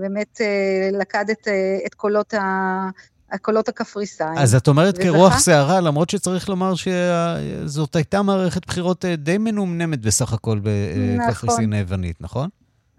באמת 0.02 0.42
אה, 0.42 0.90
לכד 0.92 1.26
את, 1.32 1.48
אה, 1.48 1.78
את 1.86 1.94
קולות 1.94 2.34
ה... 2.34 2.90
הקולות 3.32 3.70
הקפריסאים. 3.70 4.38
אז 4.38 4.56
את 4.56 4.68
אומרת. 4.68 4.98
כרוח 4.98 5.40
סערה, 5.40 5.82
למרות 5.82 6.10
שצריך 6.10 6.50
לומר 6.50 6.74
שזאת 6.76 7.96
הייתה 7.96 8.22
מערכת 8.22 8.66
בחירות 8.66 9.06
די 9.06 9.38
מנומנמת 9.38 10.02
בסך 10.02 10.34
הכל 10.34 10.60
בקפריסין 10.64 11.64
נכון. 11.64 11.74
היוונית, 11.74 12.22
נכון? 12.22 12.50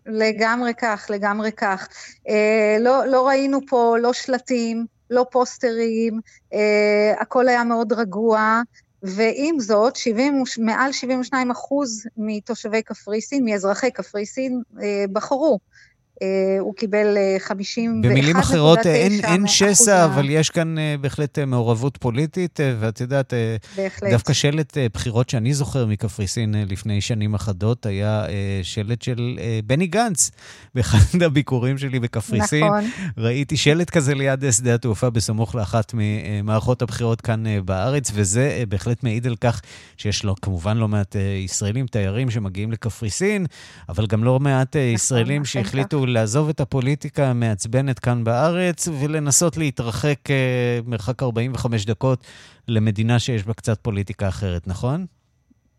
לגמרי 0.06 0.74
כך, 0.74 1.06
לגמרי 1.10 1.52
כך. 1.52 1.88
אה, 2.28 2.76
לא, 2.80 3.06
לא 3.06 3.28
ראינו 3.28 3.60
פה 3.68 3.96
לא 4.00 4.12
שלטים, 4.12 4.86
לא 5.10 5.26
פוסטרים, 5.30 6.20
אה, 6.54 7.14
הכל 7.20 7.48
היה 7.48 7.64
מאוד 7.64 7.92
רגוע, 7.92 8.62
ועם 9.02 9.60
זאת, 9.60 9.96
70, 9.96 10.42
מעל 10.58 10.92
72 10.92 11.50
אחוז 11.50 12.06
מתושבי 12.16 12.82
קפריסין, 12.82 13.44
מאזרחי 13.44 13.90
קפריסין, 13.90 14.62
אה, 14.82 15.04
בחרו. 15.12 15.58
אה, 16.22 16.56
הוא 16.60 16.74
קיבל 16.74 17.16
51.9 17.48 17.52
אה, 17.52 17.86
במילים 18.02 18.36
אחרות, 18.36 18.86
אין, 18.86 19.20
אין 19.24 19.46
שסע, 19.46 20.04
אבל 20.04 20.30
יש 20.30 20.50
כאן 20.50 20.78
אה, 20.78 20.94
בהחלט 21.00 21.38
מעורבות 21.38 21.96
פוליטית, 21.96 22.60
ואת 22.80 23.00
יודעת, 23.00 23.32
בהחלט. 23.76 24.10
דווקא 24.10 24.32
שלט 24.32 24.76
בחירות 24.92 25.30
שאני 25.30 25.54
זוכר 25.54 25.86
מקפריסין 25.86 26.54
לפני 26.68 27.00
שנים 27.00 27.34
אחדות, 27.34 27.86
היה 27.86 28.24
שלט 28.62 29.02
של 29.02 29.38
בני 29.66 29.86
גנץ. 29.86 30.30
באחד 30.74 31.22
הביקורים 31.22 31.78
שלי 31.78 32.00
בקפריסין, 32.00 32.64
נכון. 32.64 32.84
ראיתי 33.18 33.56
שלט 33.56 33.90
כזה 33.90 34.14
ליד 34.14 34.44
שדה 34.50 34.74
התעופה 34.74 35.10
בסמוך 35.10 35.54
לאחת 35.54 35.92
ממערכות 35.94 36.82
הבחירות 36.82 37.20
כאן 37.20 37.44
בארץ, 37.64 38.10
וזה 38.14 38.64
בהחלט 38.68 39.04
מעיד 39.04 39.26
על 39.26 39.36
כך 39.36 39.60
שיש 39.96 40.24
לו 40.24 40.34
כמובן 40.42 40.76
לא 40.76 40.88
מעט 40.88 41.16
ישראלים, 41.44 41.86
תיירים 41.86 42.30
שמגיעים 42.30 42.72
לקפריסין, 42.72 43.46
אבל 43.88 44.06
גם 44.06 44.24
לא 44.24 44.40
מעט 44.40 44.76
נכון, 44.76 44.94
ישראלים 44.94 45.44
שהחליטו 45.44 46.06
לעזוב 46.12 46.48
את 46.48 46.60
הפוליטיקה 46.60 47.24
המעצבנת 47.24 47.98
כאן 47.98 48.24
בארץ 48.24 48.88
ולנסות 48.88 49.56
להתרחק 49.56 50.30
אה, 50.30 50.78
מרחק 50.86 51.22
45 51.22 51.86
דקות 51.86 52.24
למדינה 52.68 53.18
שיש 53.18 53.44
בה 53.44 53.54
קצת 53.54 53.78
פוליטיקה 53.82 54.28
אחרת, 54.28 54.66
נכון? 54.66 55.06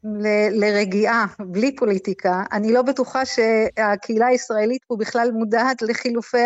ל- 0.04 0.66
לרגיעה, 0.66 1.26
בלי 1.40 1.76
פוליטיקה. 1.76 2.44
אני 2.52 2.74
לא 2.74 2.82
בטוחה 2.82 3.22
שהקהילה 3.26 4.28
הישראלית 4.28 4.84
פה 4.88 4.96
בכלל 5.00 5.32
מודעת 5.32 5.82
לחילופי 5.82 6.46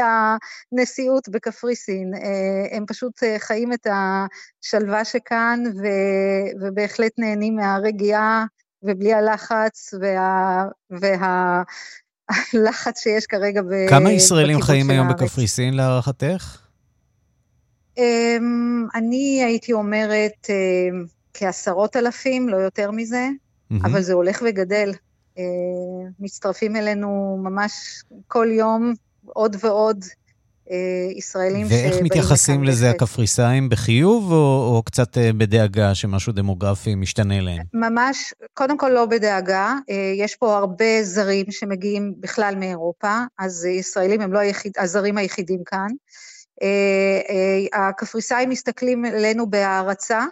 הנשיאות 0.71 1.29
בקפריסין. 1.29 2.13
אה, 2.13 2.77
הם 2.77 2.85
פשוט 2.87 3.23
אה, 3.23 3.35
חיים 3.39 3.73
את 3.73 3.87
השלווה 3.87 5.05
שכאן, 5.05 5.63
ו- 5.67 6.65
ובהחלט 6.65 7.11
נהנים 7.17 7.55
מהרגיעה 7.55 8.45
ובלי 8.83 9.13
הלחץ 9.13 9.93
וה... 10.01 10.65
וה... 11.01 11.63
הלחץ 12.29 12.99
שיש 13.03 13.25
כרגע 13.25 13.61
ב... 13.61 13.89
כמה 13.89 14.11
ישראלים 14.11 14.61
חיים 14.61 14.89
היום 14.89 15.09
בקפריסין 15.09 15.73
להערכתך? 15.73 16.57
אמ, 17.97 18.87
אני 18.95 19.43
הייתי 19.45 19.73
אומרת 19.73 20.47
אמ, 20.49 21.05
כעשרות 21.33 21.95
אלפים, 21.95 22.49
לא 22.49 22.57
יותר 22.57 22.91
מזה, 22.91 23.27
אבל 23.83 24.01
זה 24.01 24.13
הולך 24.13 24.43
וגדל. 24.45 24.91
אמ, 25.37 25.43
מצטרפים 26.19 26.75
אלינו 26.75 27.39
ממש 27.43 28.03
כל 28.27 28.47
יום 28.51 28.93
עוד 29.25 29.55
ועוד 29.59 30.05
ישראלים 31.17 31.67
ואיך 31.69 31.95
מתייחסים 32.01 32.63
לזה 32.63 32.89
הקפריסאים, 32.89 33.69
בחיוב 33.69 34.31
או, 34.31 34.75
או 34.75 34.83
קצת 34.85 35.17
בדאגה 35.37 35.95
שמשהו 35.95 36.33
דמוגרפי 36.33 36.95
משתנה 36.95 37.41
להם? 37.41 37.63
ממש, 37.73 38.33
קודם 38.53 38.77
כל 38.77 38.89
לא 38.89 39.05
בדאגה. 39.05 39.73
יש 40.15 40.35
פה 40.35 40.57
הרבה 40.57 41.03
זרים 41.03 41.45
שמגיעים 41.49 42.13
בכלל 42.19 42.55
מאירופה, 42.59 43.17
אז 43.39 43.65
ישראלים 43.65 44.21
הם 44.21 44.33
לא 44.33 44.39
היחיד, 44.39 44.71
הזרים 44.77 45.17
היחידים 45.17 45.63
כאן. 45.65 45.87
הקפריסאים 47.73 48.49
מסתכלים 48.49 49.05
עלינו 49.05 49.49
בהערצה, 49.49 50.25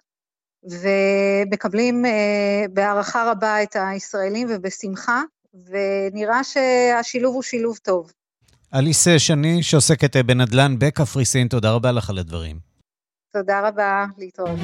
ומקבלים 0.64 2.06
בהערכה 2.74 3.32
רבה 3.32 3.64
את 3.64 3.76
הישראלים 3.80 4.48
ובשמחה, 4.52 5.22
ונראה 5.70 6.44
שהשילוב 6.44 7.36
הוא 7.36 7.44
שילוב 7.44 7.78
טוב. 7.78 8.12
אליס 8.74 9.08
שני, 9.18 9.64
שעוסקת 9.64 10.18
בנדל"ן 10.18 10.76
בקפריסין, 10.80 11.48
תודה 11.48 11.72
רבה 11.72 11.92
לך 11.92 12.10
על 12.10 12.18
הדברים. 12.18 12.60
תודה 13.34 13.68
רבה, 13.68 14.06
להתראות. 14.18 14.60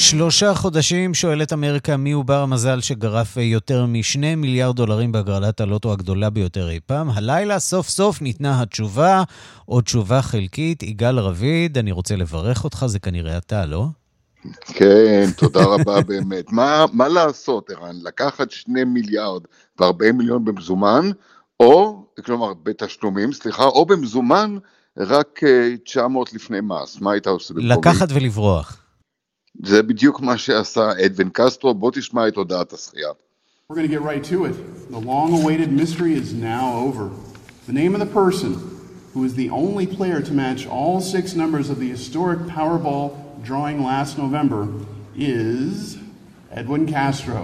שלושה 0.00 0.54
חודשים 0.54 1.14
שואלת 1.14 1.52
אמריקה 1.52 1.96
מי 1.96 2.12
הוא 2.12 2.24
בר 2.24 2.42
המזל 2.42 2.80
שגרף 2.80 3.36
יותר 3.36 3.86
משני 3.86 4.34
מיליארד 4.34 4.76
דולרים 4.76 5.12
בהגרלת 5.12 5.60
הלוטו 5.60 5.92
הגדולה 5.92 6.30
ביותר 6.30 6.70
אי 6.70 6.80
פעם. 6.86 7.10
הלילה 7.10 7.58
סוף 7.58 7.88
סוף 7.88 8.22
ניתנה 8.22 8.62
התשובה, 8.62 9.22
או 9.68 9.80
תשובה 9.80 10.22
חלקית. 10.22 10.82
יגאל 10.82 11.18
רביד, 11.18 11.78
אני 11.78 11.92
רוצה 11.92 12.16
לברך 12.16 12.64
אותך, 12.64 12.86
זה 12.86 12.98
כנראה 12.98 13.36
אתה, 13.38 13.66
לא? 13.66 13.86
כן, 14.66 15.26
תודה 15.36 15.64
רבה 15.64 16.00
באמת. 16.08 16.52
מה, 16.52 16.84
מה 16.92 17.08
לעשות, 17.08 17.70
ערן? 17.70 17.96
לקחת 18.02 18.50
שני 18.50 18.84
מיליארד 18.84 19.42
וארבעים 19.78 20.18
מיליון 20.18 20.44
במזומן, 20.44 21.10
או, 21.60 22.04
כלומר, 22.24 22.52
בתשלומים, 22.62 23.32
סליחה, 23.32 23.64
או 23.64 23.86
במזומן, 23.86 24.56
רק 24.98 25.40
900 25.84 26.28
אה, 26.28 26.32
לפני 26.34 26.58
מס. 26.60 27.00
מה 27.00 27.12
היית 27.12 27.26
עושה? 27.26 27.54
לקחת 27.56 28.08
ולברוח. 28.10 28.79
זה 29.63 29.83
בדיוק 29.83 30.21
מה 30.21 30.37
שעשה 30.37 30.91
אדווין 31.05 31.29
קסטרו, 31.33 31.73
בוא 31.73 31.91
תשמע 31.91 32.27
את 32.27 32.35
הודעת 32.35 32.73
השחייה. 32.73 33.09
We're 33.69 33.75
going 33.75 33.87
to 33.89 33.95
get 33.97 34.01
right 34.01 34.23
to 34.25 34.45
it. 34.45 34.55
The 34.91 34.99
long-awaited 34.99 35.71
mystery 35.71 36.13
is 36.13 36.33
now 36.33 36.65
over. 36.85 37.09
The 37.65 37.73
name 37.73 37.95
of 37.95 37.99
the 37.99 38.13
person 38.21 38.51
who 39.13 39.23
is 39.23 39.33
the 39.33 39.49
only 39.49 39.87
player 39.87 40.21
to 40.21 40.33
match 40.33 40.67
all 40.67 41.01
six 41.01 41.33
numbers 41.33 41.71
of 41.71 41.79
the 41.79 41.89
historic 41.89 42.41
Powerball 42.41 43.05
drawing 43.43 43.83
last 43.83 44.19
November 44.19 44.67
is 45.15 45.97
Edwin 46.51 46.85
Castro. 46.85 47.41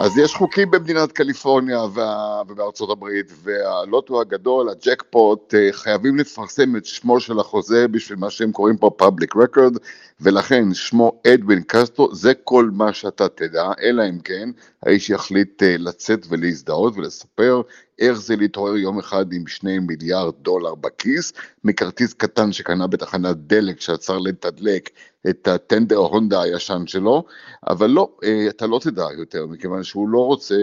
אז 0.00 0.18
יש 0.18 0.34
חוקים 0.34 0.70
במדינת 0.70 1.12
קליפורניה 1.12 1.78
ובארצות 1.82 2.90
הברית, 2.90 3.32
והלוטו 3.42 4.20
הגדול, 4.20 4.68
הג'קפוט, 4.68 5.54
אה, 5.54 5.68
חייבים 5.72 6.16
לפרסם 6.16 6.76
את 6.76 6.86
שמו 6.86 7.20
של 7.20 7.38
החוזה 7.38 7.88
בשביל 7.88 8.18
מה 8.18 8.30
שהם 8.30 8.52
קוראים 8.52 8.76
פה 8.76 8.90
public 9.02 9.36
record, 9.36 9.78
ולכן 10.20 10.74
שמו 10.74 11.20
אדווין 11.26 11.62
קסטרו, 11.66 12.14
זה 12.14 12.32
כל 12.44 12.70
מה 12.72 12.92
שאתה 12.92 13.28
תדע, 13.28 13.70
אלא 13.82 14.02
אם 14.08 14.18
כן 14.18 14.50
האיש 14.82 15.10
יחליט 15.10 15.62
אה, 15.62 15.76
לצאת 15.78 16.26
ולהזדהות 16.28 16.96
ולספר 16.96 17.62
איך 18.00 18.12
זה 18.12 18.36
להתעורר 18.36 18.76
יום 18.76 18.98
אחד 18.98 19.32
עם 19.32 19.46
שני 19.46 19.78
מיליארד 19.78 20.34
דולר 20.42 20.74
בכיס, 20.74 21.32
מכרטיס 21.64 22.12
קטן 22.14 22.52
שקנה 22.52 22.86
בתחנת 22.86 23.36
דלק 23.36 23.80
שעצר 23.80 24.18
לתדלק 24.18 24.90
את 25.30 25.48
הטנדר 25.48 25.96
הונדה 25.96 26.42
הישן 26.42 26.82
שלו, 26.86 27.24
אבל 27.68 27.90
לא, 27.90 28.10
אה, 28.24 28.46
אתה 28.48 28.66
לא 28.66 28.78
תדע 28.82 29.06
יותר, 29.18 29.46
מכיוון 29.46 29.82
שהוא 29.82 30.08
לא 30.08 30.26
רוצה, 30.26 30.56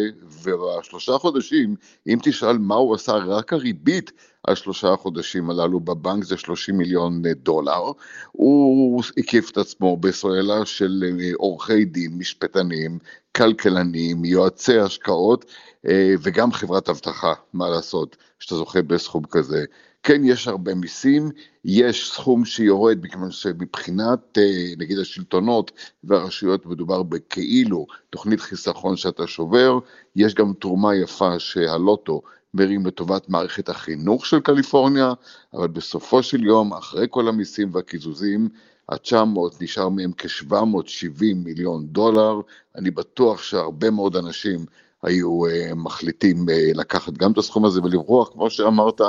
ובשלושה 0.43 1.17
חודשים, 1.17 1.75
אם 2.07 2.17
תשאל 2.23 2.57
מה 2.57 2.75
הוא 2.75 2.95
עשה, 2.95 3.13
רק 3.13 3.53
הריבית 3.53 4.11
השלושה 4.47 4.93
החודשים 4.93 5.49
הללו 5.49 5.79
בבנק 5.79 6.23
זה 6.23 6.37
30 6.37 6.77
מיליון 6.77 7.21
דולר. 7.43 7.91
הוא 8.31 9.03
הקיף 9.17 9.51
את 9.51 9.57
עצמו 9.57 9.97
בסוללה 9.97 10.65
של 10.65 11.03
אה, 11.19 11.29
עורכי 11.35 11.85
דין, 11.85 12.17
משפטנים, 12.17 12.99
כלכלנים, 13.37 14.25
יועצי 14.25 14.79
השקעות 14.79 15.45
אה, 15.87 16.13
וגם 16.21 16.51
חברת 16.51 16.89
אבטחה, 16.89 17.33
מה 17.53 17.69
לעשות, 17.69 18.17
שאתה 18.39 18.55
זוכה 18.55 18.81
בסכום 18.81 19.23
כזה. 19.31 19.65
כן, 20.03 20.21
יש 20.25 20.47
הרבה 20.47 20.75
מיסים, 20.75 21.29
יש 21.65 22.11
סכום 22.11 22.45
שיורד, 22.45 22.97
מכיוון 23.01 23.31
שמבחינת 23.31 24.37
אה, 24.37 24.73
נגיד 24.77 24.99
השלטונות 24.99 25.71
והרשויות 26.03 26.65
מדובר 26.65 27.03
בכאילו 27.03 27.85
תוכנית 28.09 28.41
חיסכון 28.41 28.97
שאתה 28.97 29.27
שובר, 29.27 29.79
יש 30.15 30.33
גם 30.33 30.53
תרומה 30.59 30.95
יפה 30.95 31.39
שהלוטו 31.39 32.21
מרים 32.57 32.85
לטובת 32.85 33.29
מערכת 33.29 33.69
החינוך 33.69 34.25
של 34.25 34.39
קליפורניה, 34.39 35.13
אבל 35.53 35.67
בסופו 35.67 36.23
של 36.23 36.43
יום, 36.43 36.73
אחרי 36.73 37.07
כל 37.09 37.27
המיסים 37.27 37.69
והקיזוזים, 37.71 38.49
ה-900 38.89 39.55
נשאר 39.61 39.89
מהם 39.89 40.11
כ-770 40.17 41.35
מיליון 41.35 41.87
דולר. 41.87 42.41
אני 42.75 42.91
בטוח 42.91 43.43
שהרבה 43.43 43.91
מאוד 43.91 44.15
אנשים 44.15 44.65
היו 45.03 45.41
uh, 45.45 45.75
מחליטים 45.75 46.49
uh, 46.49 46.77
לקחת 46.77 47.13
גם 47.13 47.31
את 47.31 47.37
הסכום 47.37 47.65
הזה 47.65 47.81
ולברוח, 47.83 48.29
כמו 48.33 48.49
שאמרת, 48.49 49.01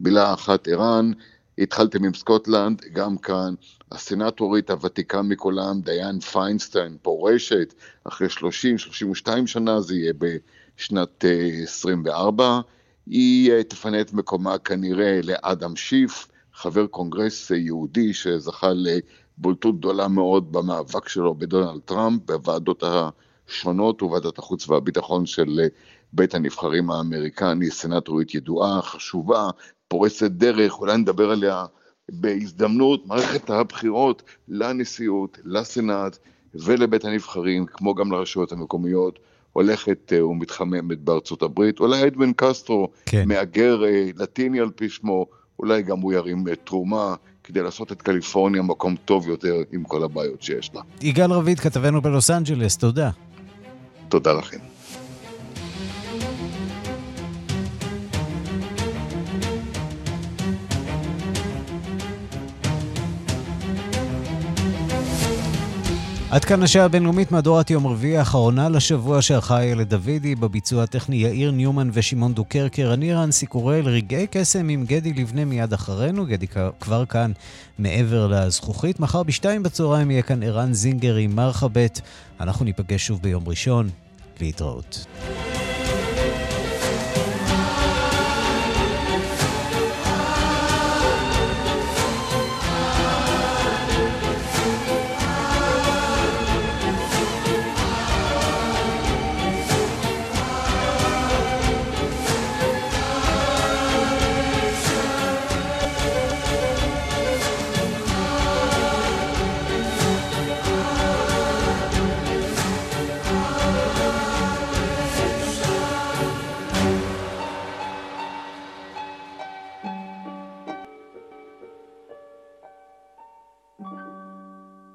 מילה 0.00 0.34
אחת 0.34 0.68
ערן, 0.68 1.12
התחלתם 1.58 2.04
עם 2.04 2.14
סקוטלנד, 2.14 2.80
גם 2.92 3.18
כאן, 3.18 3.54
הסנטורית 3.92 4.70
הוותיקה 4.70 5.22
מכולם, 5.22 5.80
דיאן 5.80 6.20
פיינסטיין, 6.20 6.96
פורשת, 7.02 7.74
אחרי 8.04 8.28
30-32 9.26 9.46
שנה, 9.46 9.80
זה 9.80 9.94
יהיה 9.94 10.12
בשנת 10.18 11.24
uh, 11.24 11.62
24, 11.62 12.60
היא 13.10 13.52
אה, 13.52 13.62
תפנה 13.62 14.00
את 14.00 14.12
מקומה 14.12 14.58
כנראה 14.58 15.20
לאדם 15.24 15.76
שיף, 15.76 16.28
חבר 16.54 16.86
קונגרס 16.86 17.50
יהודי 17.50 18.14
שזכה 18.14 18.68
לבולטות 18.74 19.78
גדולה 19.78 20.08
מאוד 20.08 20.52
במאבק 20.52 21.08
שלו 21.08 21.34
בדונלד 21.34 21.80
טראמפ, 21.80 22.22
בוועדות 22.24 22.84
השונות 22.86 24.02
וועדת 24.02 24.38
החוץ 24.38 24.68
והביטחון 24.68 25.26
של 25.26 25.60
אה, 25.62 25.66
בית 26.12 26.34
הנבחרים 26.34 26.90
האמריקני, 26.90 27.70
סנטורית 27.70 28.34
ידועה, 28.34 28.82
חשובה, 28.82 29.50
פורצת 29.88 30.30
דרך, 30.30 30.78
אולי 30.78 30.96
נדבר 30.96 31.30
עליה 31.30 31.64
בהזדמנות, 32.08 33.06
מערכת 33.06 33.50
הבחירות 33.50 34.22
לנשיאות, 34.48 35.38
לסנאט 35.44 36.18
ולבית 36.54 37.04
הנבחרים, 37.04 37.66
כמו 37.66 37.94
גם 37.94 38.12
לרשויות 38.12 38.52
המקומיות. 38.52 39.18
הולכת 39.58 40.12
אה, 40.12 40.26
ומתחממת 40.26 40.98
בארצות 40.98 41.42
הברית. 41.42 41.80
אולי 41.80 42.06
אדווין 42.06 42.32
קסטרו, 42.36 42.88
כן. 43.06 43.28
מהגר 43.28 43.84
אה, 43.84 44.10
לטיני 44.16 44.60
על 44.60 44.70
פי 44.70 44.88
שמו, 44.88 45.26
אולי 45.58 45.82
גם 45.82 46.00
הוא 46.00 46.12
ירים 46.12 46.48
אה, 46.48 46.56
תרומה 46.56 47.14
כדי 47.44 47.62
לעשות 47.62 47.92
את 47.92 48.02
קליפורניה 48.02 48.62
מקום 48.62 48.96
טוב 49.04 49.28
יותר 49.28 49.54
עם 49.72 49.84
כל 49.84 50.04
הבעיות 50.04 50.42
שיש 50.42 50.70
לה. 50.74 50.80
יגאל 51.02 51.32
רביד, 51.32 51.60
כתבנו 51.60 52.02
בלוס 52.02 52.30
אנג'לס, 52.30 52.76
תודה. 52.76 53.10
תודה 54.08 54.32
לכם. 54.32 54.58
עד 66.38 66.44
כאן 66.44 66.62
השעה 66.62 66.84
הבינלאומית 66.84 67.32
מהדורת 67.32 67.70
יום 67.70 67.86
רביעי 67.86 68.18
האחרונה 68.18 68.68
לשבוע 68.68 69.22
שערכה 69.22 69.60
איילת 69.60 69.88
דוידי, 69.88 70.34
בביצוע 70.34 70.82
הטכני 70.82 71.16
יאיר 71.16 71.50
ניומן 71.50 71.90
ושמעון 71.92 72.34
דוקרקר. 72.34 72.94
אני 72.94 73.12
רן 73.12 73.30
סיקורל, 73.30 73.88
רגעי 73.88 74.26
קסם 74.30 74.68
עם 74.68 74.84
גדי 74.84 75.12
לבנה 75.12 75.44
מיד 75.44 75.72
אחרינו, 75.72 76.26
גדי 76.26 76.46
כבר 76.80 77.06
כאן 77.06 77.32
מעבר 77.78 78.26
לזכוכית. 78.26 79.00
מחר 79.00 79.22
בשתיים 79.22 79.62
בצהריים 79.62 80.10
יהיה 80.10 80.22
כאן 80.22 80.42
ערן 80.42 80.72
זינגר 80.72 81.16
עם 81.16 81.36
מרחבת. 81.36 82.00
אנחנו 82.40 82.64
ניפגש 82.64 83.06
שוב 83.06 83.22
ביום 83.22 83.48
ראשון. 83.48 83.88
להתראות. 84.40 85.06